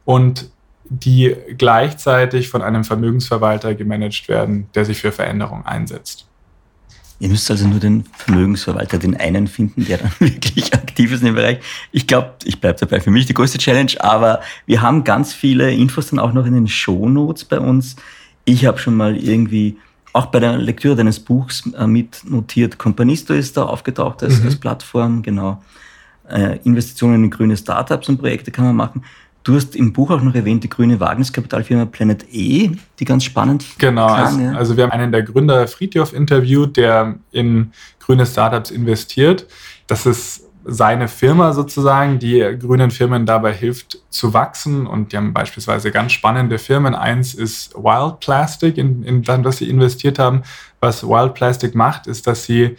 [0.05, 0.49] und
[0.85, 6.27] die gleichzeitig von einem Vermögensverwalter gemanagt werden, der sich für Veränderung einsetzt.
[7.19, 11.27] Ihr müsst also nur den Vermögensverwalter, den einen finden, der dann wirklich aktiv ist in
[11.27, 11.59] dem Bereich.
[11.91, 15.71] Ich glaube, ich bleibe dabei, für mich die größte Challenge, aber wir haben ganz viele
[15.71, 17.95] Infos dann auch noch in den Shownotes bei uns
[18.45, 19.77] ich habe schon mal irgendwie
[20.13, 24.47] auch bei der Lektüre deines Buchs äh, mitnotiert, Companisto ist da aufgetaucht als, mhm.
[24.47, 25.61] als Plattform, genau.
[26.29, 29.03] Äh, Investitionen in grüne Startups und Projekte kann man machen.
[29.43, 33.65] Du hast im Buch auch noch erwähnt, die grüne Wagniskapitalfirma Planet E, die ganz spannend
[33.79, 34.51] Genau, kann, also, ja.
[34.53, 39.47] also wir haben einen der Gründer Friedhof interviewt, der in grüne Startups investiert.
[39.87, 44.87] Das ist seine Firma sozusagen, die grünen Firmen dabei hilft zu wachsen.
[44.87, 46.95] Und die haben beispielsweise ganz spannende Firmen.
[46.95, 50.43] Eins ist Wild Plastic, in, in das sie investiert haben.
[50.79, 52.75] Was Wild Plastic macht, ist, dass sie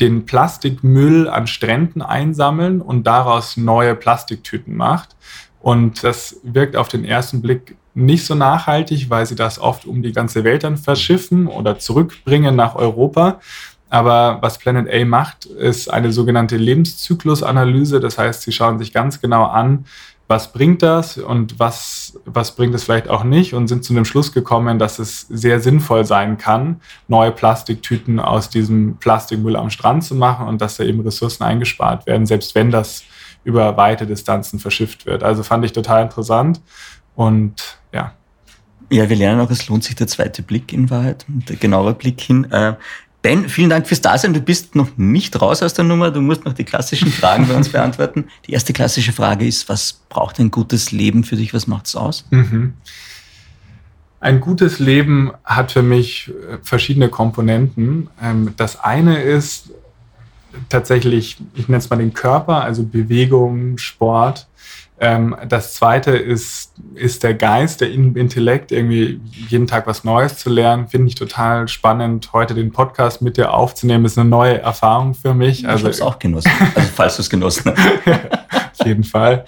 [0.00, 5.14] den Plastikmüll an Stränden einsammeln und daraus neue Plastiktüten macht.
[5.60, 10.02] Und das wirkt auf den ersten Blick nicht so nachhaltig, weil sie das oft um
[10.02, 13.40] die ganze Welt dann verschiffen oder zurückbringen nach Europa.
[13.90, 18.00] Aber was Planet A macht, ist eine sogenannte Lebenszyklusanalyse.
[18.00, 19.84] Das heißt, sie schauen sich ganz genau an,
[20.30, 24.04] was bringt das und was, was bringt es vielleicht auch nicht und sind zu dem
[24.04, 30.04] Schluss gekommen, dass es sehr sinnvoll sein kann, neue Plastiktüten aus diesem Plastikmüll am Strand
[30.04, 33.02] zu machen und dass da eben Ressourcen eingespart werden, selbst wenn das
[33.42, 35.24] über weite Distanzen verschifft wird.
[35.24, 36.60] Also fand ich total interessant
[37.16, 38.12] und ja.
[38.88, 42.20] Ja, wir lernen auch, es lohnt sich der zweite Blick in Wahrheit, der genaue Blick
[42.20, 42.46] hin.
[43.22, 44.32] Ben, vielen Dank fürs Dasein.
[44.32, 46.10] Du bist noch nicht raus aus der Nummer.
[46.10, 48.24] Du musst noch die klassischen Fragen bei uns beantworten.
[48.46, 51.52] Die erste klassische Frage ist, was braucht ein gutes Leben für dich?
[51.52, 52.24] Was macht es aus?
[52.30, 52.74] Mhm.
[54.20, 58.08] Ein gutes Leben hat für mich äh, verschiedene Komponenten.
[58.22, 59.70] Ähm, das eine ist
[60.68, 64.46] tatsächlich, ich nenne es mal den Körper, also Bewegung, Sport.
[65.02, 70.50] Ähm, das zweite ist, ist der Geist, der Intellekt, irgendwie jeden Tag was Neues zu
[70.50, 70.88] lernen.
[70.88, 74.04] Finde ich total spannend, heute den Podcast mit dir aufzunehmen.
[74.04, 75.66] Ist eine neue Erfahrung für mich.
[75.66, 78.40] Also, ich habe es auch genossen, also falls du es genossen hast.
[78.80, 79.44] auf jeden Fall.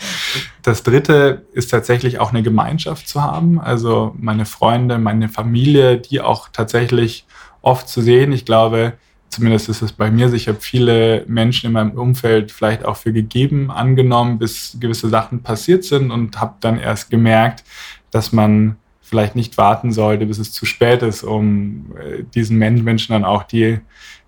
[0.62, 3.60] Das dritte ist tatsächlich auch eine Gemeinschaft zu haben.
[3.60, 7.26] Also meine Freunde, meine Familie, die auch tatsächlich
[7.62, 8.32] oft zu sehen.
[8.32, 8.94] Ich glaube,
[9.32, 12.96] zumindest ist es bei mir so, ich habe viele Menschen in meinem Umfeld vielleicht auch
[12.96, 17.64] für gegeben angenommen, bis gewisse Sachen passiert sind und habe dann erst gemerkt,
[18.10, 23.12] dass man vielleicht nicht warten sollte, bis es zu spät ist, um äh, diesen Menschen
[23.12, 23.80] dann auch die,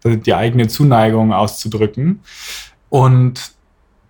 [0.05, 2.21] die eigene Zuneigung auszudrücken.
[2.89, 3.53] Und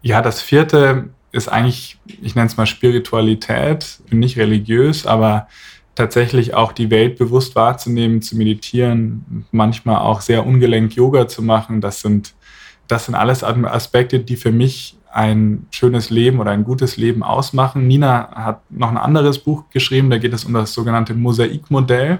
[0.02, 5.48] ja, das vierte ist eigentlich, ich nenne es mal Spiritualität, bin nicht religiös, aber
[5.94, 11.80] tatsächlich auch die Welt bewusst wahrzunehmen, zu meditieren, manchmal auch sehr ungelenk Yoga zu machen.
[11.80, 12.34] Das sind,
[12.88, 17.86] das sind alles Aspekte, die für mich ein schönes Leben oder ein gutes Leben ausmachen.
[17.86, 22.18] Nina hat noch ein anderes Buch geschrieben, da geht es um das sogenannte Mosaikmodell.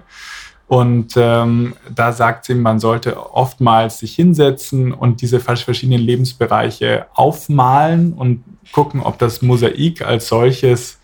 [0.66, 8.14] Und ähm, da sagt sie, man sollte oftmals sich hinsetzen und diese verschiedenen Lebensbereiche aufmalen
[8.14, 11.00] und gucken, ob das Mosaik als solches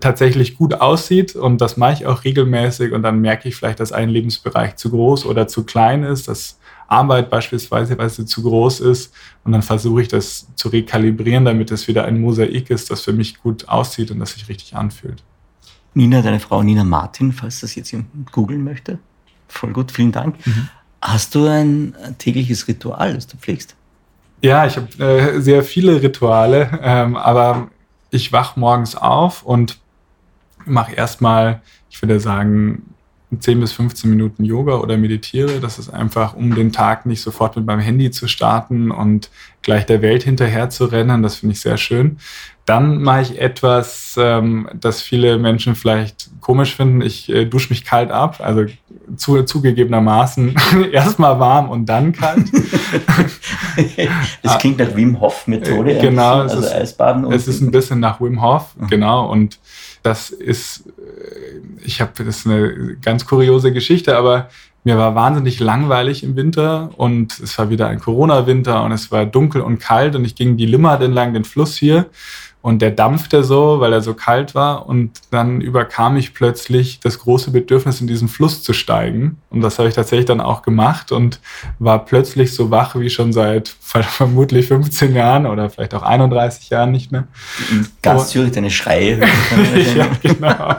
[0.00, 1.36] tatsächlich gut aussieht.
[1.36, 2.92] Und das mache ich auch regelmäßig.
[2.92, 6.58] Und dann merke ich vielleicht, dass ein Lebensbereich zu groß oder zu klein ist, dass
[6.88, 7.96] Arbeit beispielsweise
[8.26, 9.14] zu groß ist.
[9.44, 13.12] Und dann versuche ich das zu rekalibrieren, damit es wieder ein Mosaik ist, das für
[13.12, 15.22] mich gut aussieht und das sich richtig anfühlt.
[15.94, 18.98] Nina, deine Frau Nina Martin, falls das jetzt jemand googeln möchte.
[19.48, 20.44] Voll gut, vielen Dank.
[20.46, 20.68] Mhm.
[21.02, 23.74] Hast du ein tägliches Ritual, das du pflegst?
[24.42, 27.70] Ja, ich habe äh, sehr viele Rituale, ähm, aber
[28.10, 29.80] ich wach morgens auf und
[30.66, 32.82] mache erstmal, ich würde sagen,
[33.38, 35.60] 10 bis 15 Minuten Yoga oder meditiere.
[35.60, 39.30] Das ist einfach, um den Tag nicht sofort mit meinem Handy zu starten und
[39.62, 41.22] gleich der Welt hinterher zu rennen.
[41.22, 42.18] Das finde ich sehr schön.
[42.66, 47.02] Dann mache ich etwas, ähm, das viele Menschen vielleicht komisch finden.
[47.02, 48.66] Ich äh, dusche mich kalt ab, also
[49.16, 50.54] zu, zugegebenermaßen
[50.92, 52.50] erstmal warm und dann kalt.
[54.42, 55.98] das klingt nach Wim Hof Methode.
[55.98, 57.30] Äh, genau, also es Eisbaden.
[57.32, 58.88] Es ist ein bisschen nach Wim Hof, mhm.
[58.88, 59.30] genau.
[59.30, 59.58] Und
[60.02, 64.48] das ist, äh, ich habe, das ist eine ganz kuriose Geschichte, aber
[64.82, 69.26] mir war wahnsinnig langweilig im Winter und es war wieder ein Corona-Winter und es war
[69.26, 72.06] dunkel und kalt und ich ging die Limmat entlang den Fluss hier
[72.62, 74.86] und der dampfte so, weil er so kalt war.
[74.86, 79.38] Und dann überkam ich plötzlich das große Bedürfnis, in diesen Fluss zu steigen.
[79.48, 81.40] Und das habe ich tatsächlich dann auch gemacht und
[81.78, 86.92] war plötzlich so wach wie schon seit vermutlich 15 Jahren oder vielleicht auch 31 Jahren
[86.92, 87.28] nicht mehr.
[88.02, 89.20] Ganz Zürich deine Schreie.
[89.96, 90.76] ja, genau.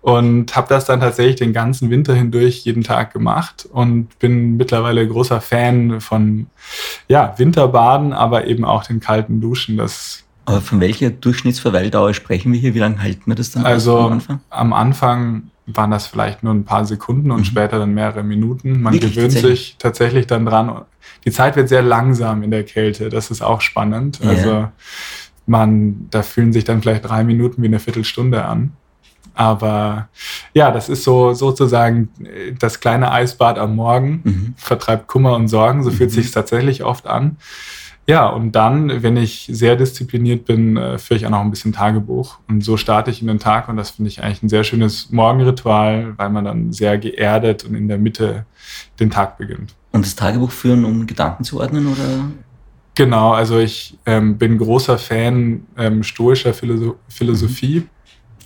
[0.00, 5.06] Und habe das dann tatsächlich den ganzen Winter hindurch jeden Tag gemacht und bin mittlerweile
[5.08, 6.46] großer Fan von
[7.08, 9.78] ja, Winterbaden, aber eben auch den kalten Duschen.
[9.78, 12.74] Das aber von welcher Durchschnittsverweildauer sprechen wir hier?
[12.74, 13.64] Wie lange halten wir das dann?
[13.64, 14.40] Also am Anfang?
[14.50, 17.44] am Anfang waren das vielleicht nur ein paar Sekunden und mhm.
[17.44, 18.82] später dann mehrere Minuten.
[18.82, 19.14] Man Wirklich?
[19.14, 19.60] gewöhnt tatsächlich?
[19.60, 20.82] sich tatsächlich dann dran.
[21.24, 23.08] Die Zeit wird sehr langsam in der Kälte.
[23.08, 24.20] Das ist auch spannend.
[24.20, 24.30] Yeah.
[24.30, 24.68] Also
[25.46, 28.72] man, da fühlen sich dann vielleicht drei Minuten wie eine Viertelstunde an.
[29.34, 30.08] Aber
[30.52, 32.08] ja, das ist so sozusagen
[32.58, 34.54] das kleine Eisbad am Morgen, mhm.
[34.56, 35.82] vertreibt Kummer und Sorgen.
[35.82, 36.14] So fühlt mhm.
[36.14, 37.36] sich tatsächlich oft an.
[38.06, 41.72] Ja, und dann, wenn ich sehr diszipliniert bin, äh, führe ich auch noch ein bisschen
[41.72, 42.38] Tagebuch.
[42.48, 45.10] Und so starte ich in den Tag und das finde ich eigentlich ein sehr schönes
[45.10, 48.44] Morgenritual, weil man dann sehr geerdet und in der Mitte
[49.00, 49.74] den Tag beginnt.
[49.92, 52.30] Und das Tagebuch führen, um Gedanken zu ordnen oder?
[52.94, 57.80] Genau, also ich ähm, bin großer Fan ähm, stoischer Philosoph Philosophie.
[57.80, 57.88] Mhm.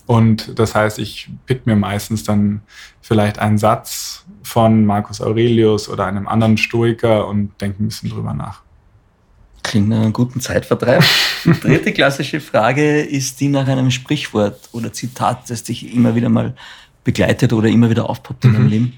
[0.06, 2.62] Und das heißt, ich pick mir meistens dann
[3.02, 8.32] vielleicht einen Satz von Marcus Aurelius oder einem anderen Stoiker und denke ein bisschen drüber
[8.32, 8.62] nach.
[9.68, 11.04] Klingt nach einem guten Zeitvertreib.
[11.44, 16.28] Die dritte klassische Frage ist die nach einem Sprichwort oder Zitat, das dich immer wieder
[16.28, 16.54] mal
[17.04, 18.70] begleitet oder immer wieder aufpoppt in deinem mhm.
[18.70, 18.92] Leben?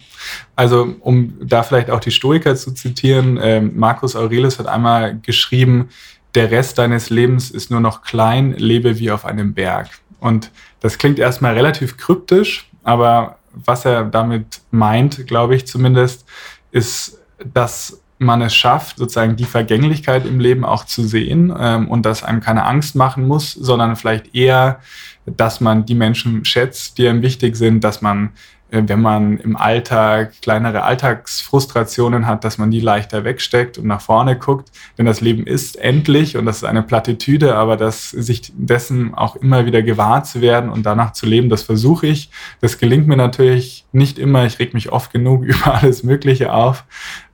[0.57, 5.89] Also, um da vielleicht auch die Stoiker zu zitieren, äh, Marcus Aurelius hat einmal geschrieben,
[6.35, 9.89] der Rest deines Lebens ist nur noch klein, lebe wie auf einem Berg.
[10.21, 10.51] Und
[10.81, 16.25] das klingt erstmal relativ kryptisch, aber was er damit meint, glaube ich zumindest,
[16.71, 17.19] ist,
[17.53, 22.23] dass man es schafft, sozusagen die Vergänglichkeit im Leben auch zu sehen ähm, und dass
[22.23, 24.81] einem keine Angst machen muss, sondern vielleicht eher,
[25.25, 28.31] dass man die Menschen schätzt, die einem wichtig sind, dass man
[28.71, 34.01] äh, wenn man im Alltag kleinere Alltagsfrustrationen hat, dass man die leichter wegsteckt und nach
[34.01, 34.71] vorne guckt.
[34.99, 39.37] Denn das Leben ist endlich und das ist eine Plattitüde, aber das sich dessen auch
[39.37, 42.31] immer wieder gewahr zu werden und danach zu leben, das versuche ich.
[42.61, 44.47] Das gelingt mir natürlich nicht immer.
[44.47, 46.85] Ich reg mich oft genug über alles Mögliche auf,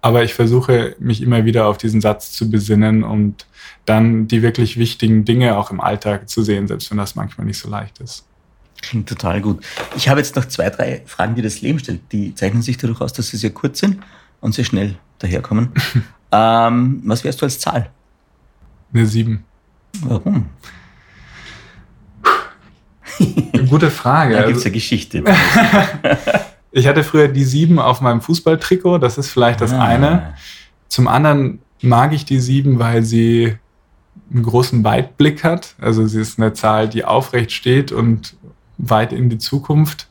[0.06, 3.44] aber ich versuche mich immer wieder auf diesen Satz zu besinnen und
[3.86, 7.58] dann die wirklich wichtigen Dinge auch im Alltag zu sehen, selbst wenn das manchmal nicht
[7.58, 8.24] so leicht ist.
[8.82, 9.64] Klingt total gut.
[9.96, 12.00] Ich habe jetzt noch zwei, drei Fragen, die das Leben stellt.
[12.12, 13.98] Die zeichnen sich dadurch aus, dass sie sehr kurz sind
[14.40, 15.70] und sehr schnell daherkommen.
[16.30, 17.90] ähm, was wärst du als Zahl?
[18.94, 19.44] Eine sieben.
[20.02, 20.46] Warum?
[23.68, 24.36] Gute Frage.
[24.36, 25.24] Da gibt es eine Geschichte.
[26.76, 29.82] ich hatte früher die sieben auf meinem Fußballtrikot, das ist vielleicht das Ah.
[29.82, 30.34] eine.
[30.88, 33.56] Zum anderen mag ich die sieben, weil sie
[34.30, 35.74] einen großen Weitblick hat.
[35.80, 38.36] Also sie ist eine Zahl, die aufrecht steht und
[38.76, 40.08] weit in die Zukunft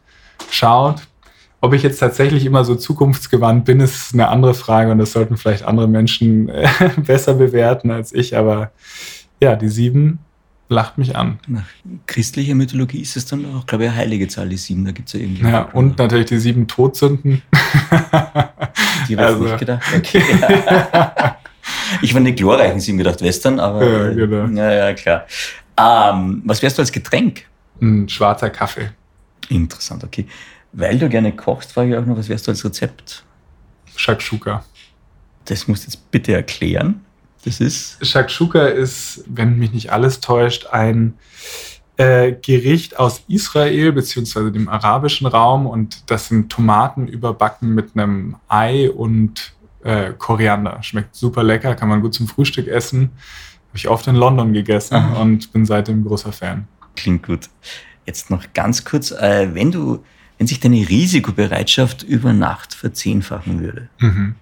[0.50, 1.08] schaut.
[1.62, 5.38] Ob ich jetzt tatsächlich immer so zukunftsgewandt bin, ist eine andere Frage und das sollten
[5.38, 8.36] vielleicht andere Menschen äh, besser bewerten als ich.
[8.36, 8.72] Aber
[9.40, 10.18] ja, die sieben
[10.70, 11.40] lacht mich an.
[11.48, 11.66] Nach
[12.08, 14.86] christlicher Mythologie ist es dann auch, glaube ich, eine heilige Zahl, die sieben.
[14.86, 15.44] Da gibt es ja irgendwie.
[15.44, 17.42] Ja, und natürlich die sieben Todsünden.
[17.52, 17.58] Die
[17.96, 18.22] habe
[19.08, 19.84] ich also- nicht gedacht.
[19.96, 20.22] Okay.
[22.02, 23.86] ich war die glorreichen sieben gedacht, Western, aber.
[23.86, 24.48] Ja, genau.
[24.60, 25.26] Ja, ja, klar.
[25.78, 27.46] Ähm, was wärst du als Getränk?
[27.82, 28.92] Ein schwarzer Kaffee.
[29.50, 30.26] Interessant, okay.
[30.72, 33.24] Weil du gerne kochst, frage ich auch noch, was wärst du als Rezept?
[33.96, 34.64] Shakshuka.
[35.46, 37.05] Das musst du jetzt bitte erklären.
[37.46, 38.06] Das ist.
[38.06, 41.14] Shakshuka ist, wenn mich nicht alles täuscht, ein
[41.98, 48.36] äh, Gericht aus Israel beziehungsweise dem arabischen Raum und das sind Tomaten überbacken mit einem
[48.50, 50.82] Ei und äh, Koriander.
[50.82, 53.12] Schmeckt super lecker, kann man gut zum Frühstück essen.
[53.70, 55.22] Habe ich oft in London gegessen Aha.
[55.22, 56.68] und bin seitdem großer Fan.
[56.96, 57.50] Klingt gut.
[58.06, 60.04] Jetzt noch ganz kurz, äh, wenn du,
[60.38, 64.36] wenn sich deine Risikobereitschaft über Nacht verzehnfachen würde, Mhm.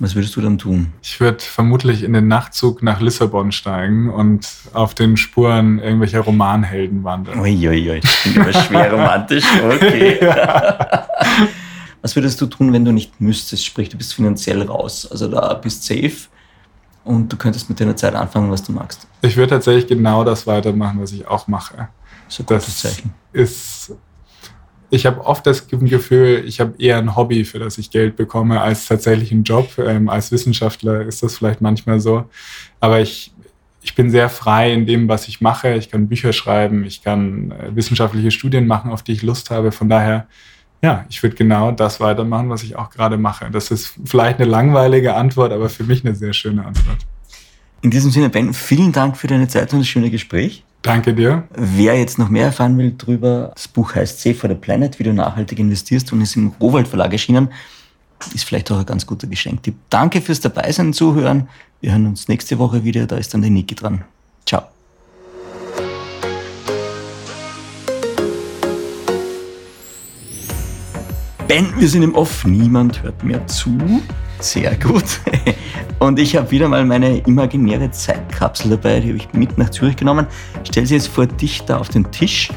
[0.00, 0.92] Was würdest du dann tun?
[1.02, 7.04] Ich würde vermutlich in den Nachtzug nach Lissabon steigen und auf den Spuren irgendwelcher Romanhelden
[7.04, 7.38] wandern.
[7.38, 9.44] Uiuiui, das klingt aber schwer romantisch.
[9.62, 10.18] Okay.
[12.02, 13.64] Was würdest du tun, wenn du nicht müsstest?
[13.66, 15.06] Sprich, du bist finanziell raus.
[15.10, 16.28] Also da bist safe
[17.04, 19.06] und du könntest mit deiner Zeit anfangen, was du magst.
[19.20, 21.88] Ich würde tatsächlich genau das weitermachen, was ich auch mache.
[22.24, 23.14] Das ist ein gutes Das Zeichen.
[23.34, 23.92] ist.
[24.90, 28.60] Ich habe oft das Gefühl, ich habe eher ein Hobby, für das ich Geld bekomme,
[28.60, 29.78] als tatsächlich einen Job.
[29.78, 32.24] Ähm, als Wissenschaftler ist das vielleicht manchmal so.
[32.80, 33.32] Aber ich,
[33.82, 35.74] ich bin sehr frei in dem, was ich mache.
[35.74, 39.70] Ich kann Bücher schreiben, ich kann äh, wissenschaftliche Studien machen, auf die ich Lust habe.
[39.70, 40.26] Von daher,
[40.82, 43.48] ja, ich würde genau das weitermachen, was ich auch gerade mache.
[43.52, 47.06] Das ist vielleicht eine langweilige Antwort, aber für mich eine sehr schöne Antwort.
[47.82, 50.64] In diesem Sinne, Ben, vielen Dank für deine Zeit und das schöne Gespräch.
[50.82, 51.44] Danke dir.
[51.54, 55.04] Wer jetzt noch mehr erfahren will drüber, das Buch heißt Save for the Planet, wie
[55.04, 57.50] du nachhaltig investierst und ist im Rohwald Verlag erschienen,
[58.34, 59.74] ist vielleicht auch ein ganz guter Geschenktipp.
[59.90, 61.48] Danke fürs Dabeisein, Zuhören.
[61.80, 64.04] Wir hören uns nächste Woche wieder, da ist dann die Niki dran.
[64.46, 64.62] Ciao.
[71.46, 73.76] Ben, wir sind im Off, niemand hört mehr zu.
[74.40, 75.04] Sehr gut.
[75.98, 79.96] Und ich habe wieder mal meine imaginäre Zeitkapsel dabei, die habe ich mit nach Zürich
[79.96, 80.26] genommen.
[80.64, 82.50] Stell sie jetzt vor dich da auf den Tisch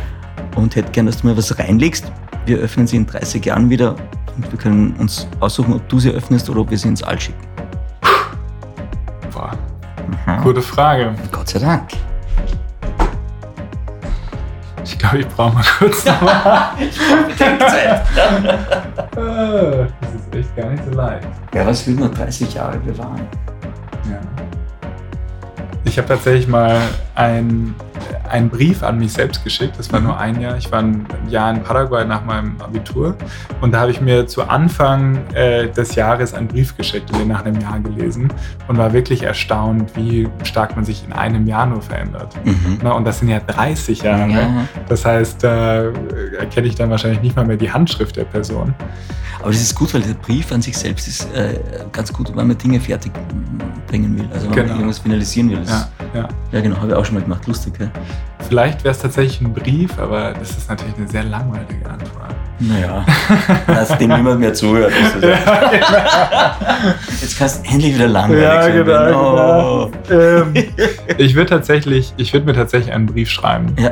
[0.55, 2.11] und hätte gern, dass du mal was reinlegst.
[2.45, 3.95] Wir öffnen sie in 30 Jahren wieder
[4.38, 7.19] und wir können uns aussuchen, ob du sie öffnest oder ob wir sie ins All
[7.19, 7.45] schicken.
[9.34, 9.57] Boah,
[10.25, 10.41] Aha.
[10.41, 11.13] gute Frage.
[11.31, 11.89] Gott sei Dank.
[14.84, 16.03] Ich glaube, ich brauche mal kurz.
[16.03, 16.17] Zeit.
[16.17, 16.75] Ah,
[19.15, 21.27] das ist echt gar nicht so leicht.
[21.53, 23.27] Ja, was will man 30 Jahre bewahren?
[24.09, 24.19] Ja.
[25.86, 26.81] Ich habe tatsächlich mal
[27.16, 27.76] ein,
[28.30, 29.76] einen Brief an mich selbst geschickt.
[29.78, 30.57] Das war nur ein Jahr.
[30.57, 33.16] Ich war ein Jahr in Paraguay nach meinem Abitur.
[33.61, 37.28] Und da habe ich mir zu Anfang äh, des Jahres einen Brief geschickt und den
[37.28, 38.34] nach einem Jahr gelesen.
[38.68, 42.36] Und war wirklich erstaunt, wie stark man sich in einem Jahr nur verändert.
[42.45, 42.80] Mhm.
[42.84, 44.32] Na, und das sind ja 30 Jahre.
[44.32, 44.49] Ja.
[44.89, 45.84] Das heißt, da
[46.39, 48.74] erkenne ich dann wahrscheinlich nicht mal mehr die Handschrift der Person.
[49.41, 51.59] Aber das ist gut, weil der Brief an sich selbst ist äh,
[51.91, 53.11] ganz gut, wenn man Dinge fertig
[53.88, 54.26] bringen will.
[54.34, 54.68] Also wenn Genau.
[54.70, 55.61] man irgendwas finalisieren will.
[55.68, 56.28] Ja, ja.
[56.53, 56.61] ja.
[56.61, 57.45] genau, habe ich auch schon mal gemacht.
[57.47, 57.91] Lustig, gell?
[58.47, 62.36] Vielleicht wäre es tatsächlich ein Brief, aber das ist natürlich eine sehr langweilige Antwort.
[62.60, 63.06] Naja,
[63.68, 64.91] dass dem niemand mehr zuhört.
[65.22, 66.56] ja.
[67.22, 68.86] Jetzt kannst du endlich wieder langweilig sein.
[68.86, 69.14] Ben.
[69.16, 69.91] Oh.
[70.12, 70.54] Ähm,
[71.18, 73.76] ich würde tatsächlich, ich würde mir tatsächlich einen Brief schreiben.
[73.80, 73.91] Ja.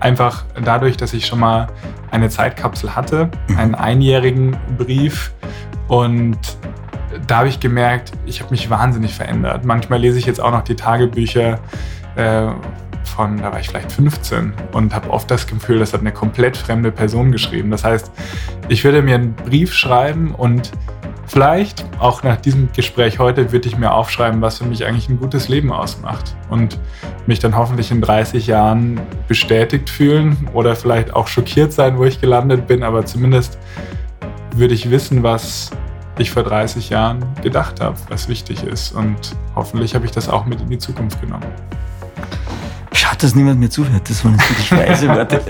[0.00, 1.66] Einfach dadurch, dass ich schon mal
[2.10, 3.58] eine Zeitkapsel hatte, Mhm.
[3.58, 5.32] einen einjährigen Brief
[5.88, 6.38] und
[7.26, 9.64] da habe ich gemerkt, ich habe mich wahnsinnig verändert.
[9.64, 11.58] Manchmal lese ich jetzt auch noch die Tagebücher
[12.18, 12.52] äh,
[13.04, 16.56] von, da war ich vielleicht 15 und habe oft das Gefühl, das hat eine komplett
[16.56, 17.70] fremde Person geschrieben.
[17.70, 18.10] Das heißt,
[18.68, 20.70] ich würde mir einen Brief schreiben und
[21.26, 25.18] vielleicht, auch nach diesem Gespräch heute, würde ich mir aufschreiben, was für mich eigentlich ein
[25.18, 26.36] gutes Leben ausmacht.
[26.50, 26.78] Und
[27.26, 32.20] mich dann hoffentlich in 30 Jahren bestätigt fühlen oder vielleicht auch schockiert sein, wo ich
[32.20, 33.58] gelandet bin, aber zumindest
[34.54, 35.70] würde ich wissen, was
[36.18, 38.92] ich vor 30 Jahren gedacht habe, was wichtig ist.
[38.92, 41.46] Und hoffentlich habe ich das auch mit in die Zukunft genommen.
[42.98, 44.10] Schade, dass niemand mehr zuhört.
[44.10, 45.40] Das waren jetzt wirklich weise Worte.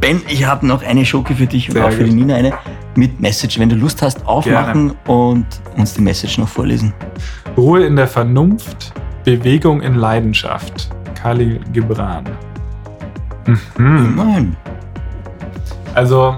[0.00, 2.12] Ben, ich habe noch eine Schoki für dich und Sehr auch für die.
[2.12, 2.52] Nina eine
[2.94, 3.58] mit Message.
[3.58, 5.44] Wenn du Lust hast, aufmachen und
[5.76, 6.94] uns die Message noch vorlesen.
[7.56, 8.92] Ruhe in der Vernunft,
[9.24, 10.90] Bewegung in Leidenschaft.
[11.20, 12.24] Kali Gibran.
[13.46, 13.56] Mhm.
[13.78, 14.56] Immerhin.
[15.94, 16.36] Also.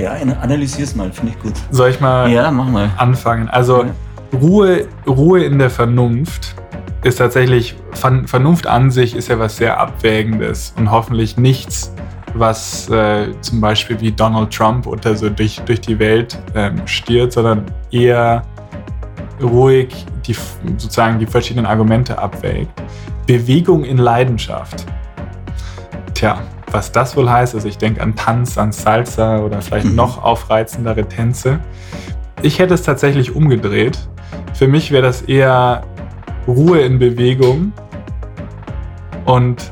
[0.00, 1.54] Ja, analysier's mal, finde ich gut.
[1.70, 2.90] Soll ich mal, ja, mach mal.
[2.96, 3.48] anfangen?
[3.48, 3.90] Also, ja.
[4.36, 6.56] Ruhe, Ruhe in der Vernunft
[7.04, 11.92] ist tatsächlich, Vernunft an sich ist ja was sehr Abwägendes und hoffentlich nichts,
[12.32, 17.32] was äh, zum Beispiel wie Donald Trump oder so durch, durch die Welt ähm, stiert,
[17.32, 18.42] sondern eher
[19.42, 19.94] ruhig
[20.26, 20.34] die,
[20.78, 22.70] sozusagen die verschiedenen Argumente abwägt.
[23.26, 24.86] Bewegung in Leidenschaft.
[26.14, 26.38] Tja,
[26.70, 29.94] was das wohl heißt, also ich denke an Tanz, an Salsa oder vielleicht mhm.
[29.94, 31.60] noch aufreizendere Tänze.
[32.40, 33.98] Ich hätte es tatsächlich umgedreht.
[34.54, 35.84] Für mich wäre das eher
[36.46, 37.72] Ruhe in Bewegung
[39.24, 39.70] und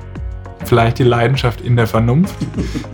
[0.64, 2.34] vielleicht die Leidenschaft in der Vernunft.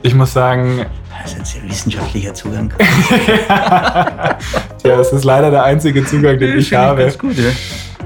[0.03, 0.87] Ich muss sagen.
[1.23, 2.73] Das ist ein sehr wissenschaftlicher Zugang.
[3.49, 7.03] ja, es ist leider der einzige Zugang, den ich habe.
[7.03, 7.51] Ganz gut, ja.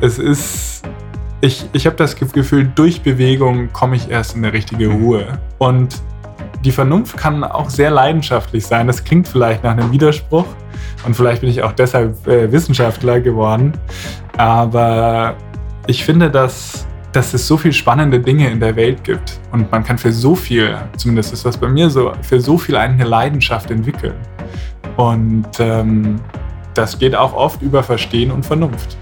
[0.01, 0.83] Es ist.
[1.41, 5.05] Ich, ich habe das Gefühl, durch Bewegung komme ich erst in eine richtige mhm.
[5.05, 5.27] Ruhe.
[5.59, 6.01] Und
[6.65, 8.87] die Vernunft kann auch sehr leidenschaftlich sein.
[8.87, 10.47] Das klingt vielleicht nach einem Widerspruch.
[11.05, 13.73] Und vielleicht bin ich auch deshalb äh, Wissenschaftler geworden.
[14.37, 15.37] Aber
[15.87, 19.85] ich finde, dass, dass es so viele spannende Dinge in der Welt gibt und man
[19.85, 23.71] kann für so viel, zumindest ist das bei mir so, für so viel eine Leidenschaft
[23.71, 24.15] entwickeln.
[24.97, 26.21] Und ähm,
[26.75, 28.97] das geht auch oft über Verstehen und Vernunft.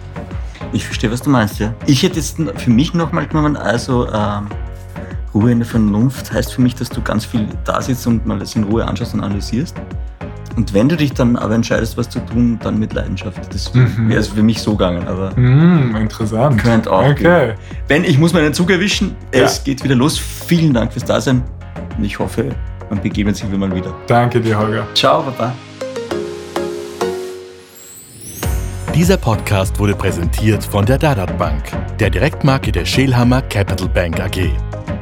[0.73, 1.75] Ich verstehe, was du meinst, ja.
[1.87, 4.47] Ich hätte jetzt für mich nochmal genommen, also ähm,
[5.35, 8.39] Ruhe in der Vernunft heißt für mich, dass du ganz viel da sitzt und mal
[8.39, 9.77] das in Ruhe anschaust und analysierst.
[10.61, 13.39] Und wenn du dich dann aber entscheidest, was zu tun, dann mit Leidenschaft.
[13.51, 14.11] Das mhm.
[14.11, 15.09] wäre es für mich so gegangen.
[15.09, 16.63] Aber mhm, interessant.
[16.63, 17.09] Könnte auch.
[17.09, 17.55] Okay.
[17.89, 19.45] Wenn ich muss meinen Zug erwischen, ja.
[19.45, 20.19] es geht wieder los.
[20.19, 21.43] Vielen Dank fürs Dasein.
[21.97, 22.51] Und ich hoffe,
[22.91, 23.95] man begegnet sich mal wieder.
[24.07, 24.87] Danke dir, Holger.
[24.93, 25.55] Ciao, Papa.
[28.95, 31.63] Dieser Podcast wurde präsentiert von der Dadat Bank,
[31.99, 34.51] der Direktmarke der Schelhammer Capital Bank AG.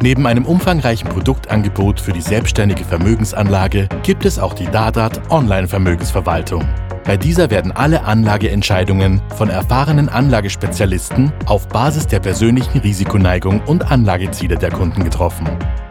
[0.01, 6.65] Neben einem umfangreichen Produktangebot für die selbstständige Vermögensanlage gibt es auch die Dadat Online-Vermögensverwaltung.
[7.05, 14.57] Bei dieser werden alle Anlageentscheidungen von erfahrenen Anlagespezialisten auf Basis der persönlichen Risikoneigung und Anlageziele
[14.57, 15.49] der Kunden getroffen.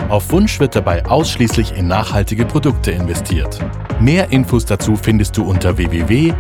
[0.10, 3.60] Auf Wunsch wird dabei ausschließlich in nachhaltige Produkte investiert.
[4.00, 6.36] Mehr Infos dazu findest du unter www.dad.at.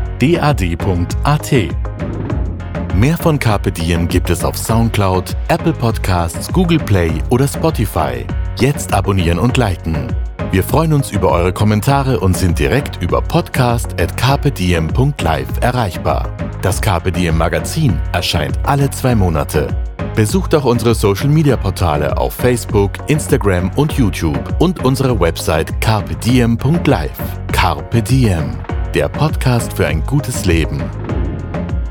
[2.97, 8.25] Mehr von Carpe Diem gibt es auf Soundcloud, Apple Podcasts, Google Play oder Spotify.
[8.59, 10.07] Jetzt abonnieren und liken.
[10.49, 16.35] Wir freuen uns über eure Kommentare und sind direkt über podcast.carpediem.live erreichbar.
[16.63, 19.67] Das Carpe Diem Magazin erscheint alle zwei Monate.
[20.15, 27.19] Besucht auch unsere Social Media Portale auf Facebook, Instagram und YouTube und unsere Website carpediem.live.
[27.51, 28.57] Carpe Diem,
[28.95, 30.81] der Podcast für ein gutes Leben.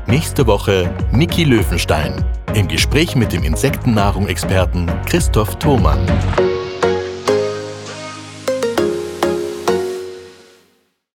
[0.09, 5.99] Nächste Woche Niki Löwenstein im Gespräch mit dem Insektennahrung-Experten Christoph Thomann.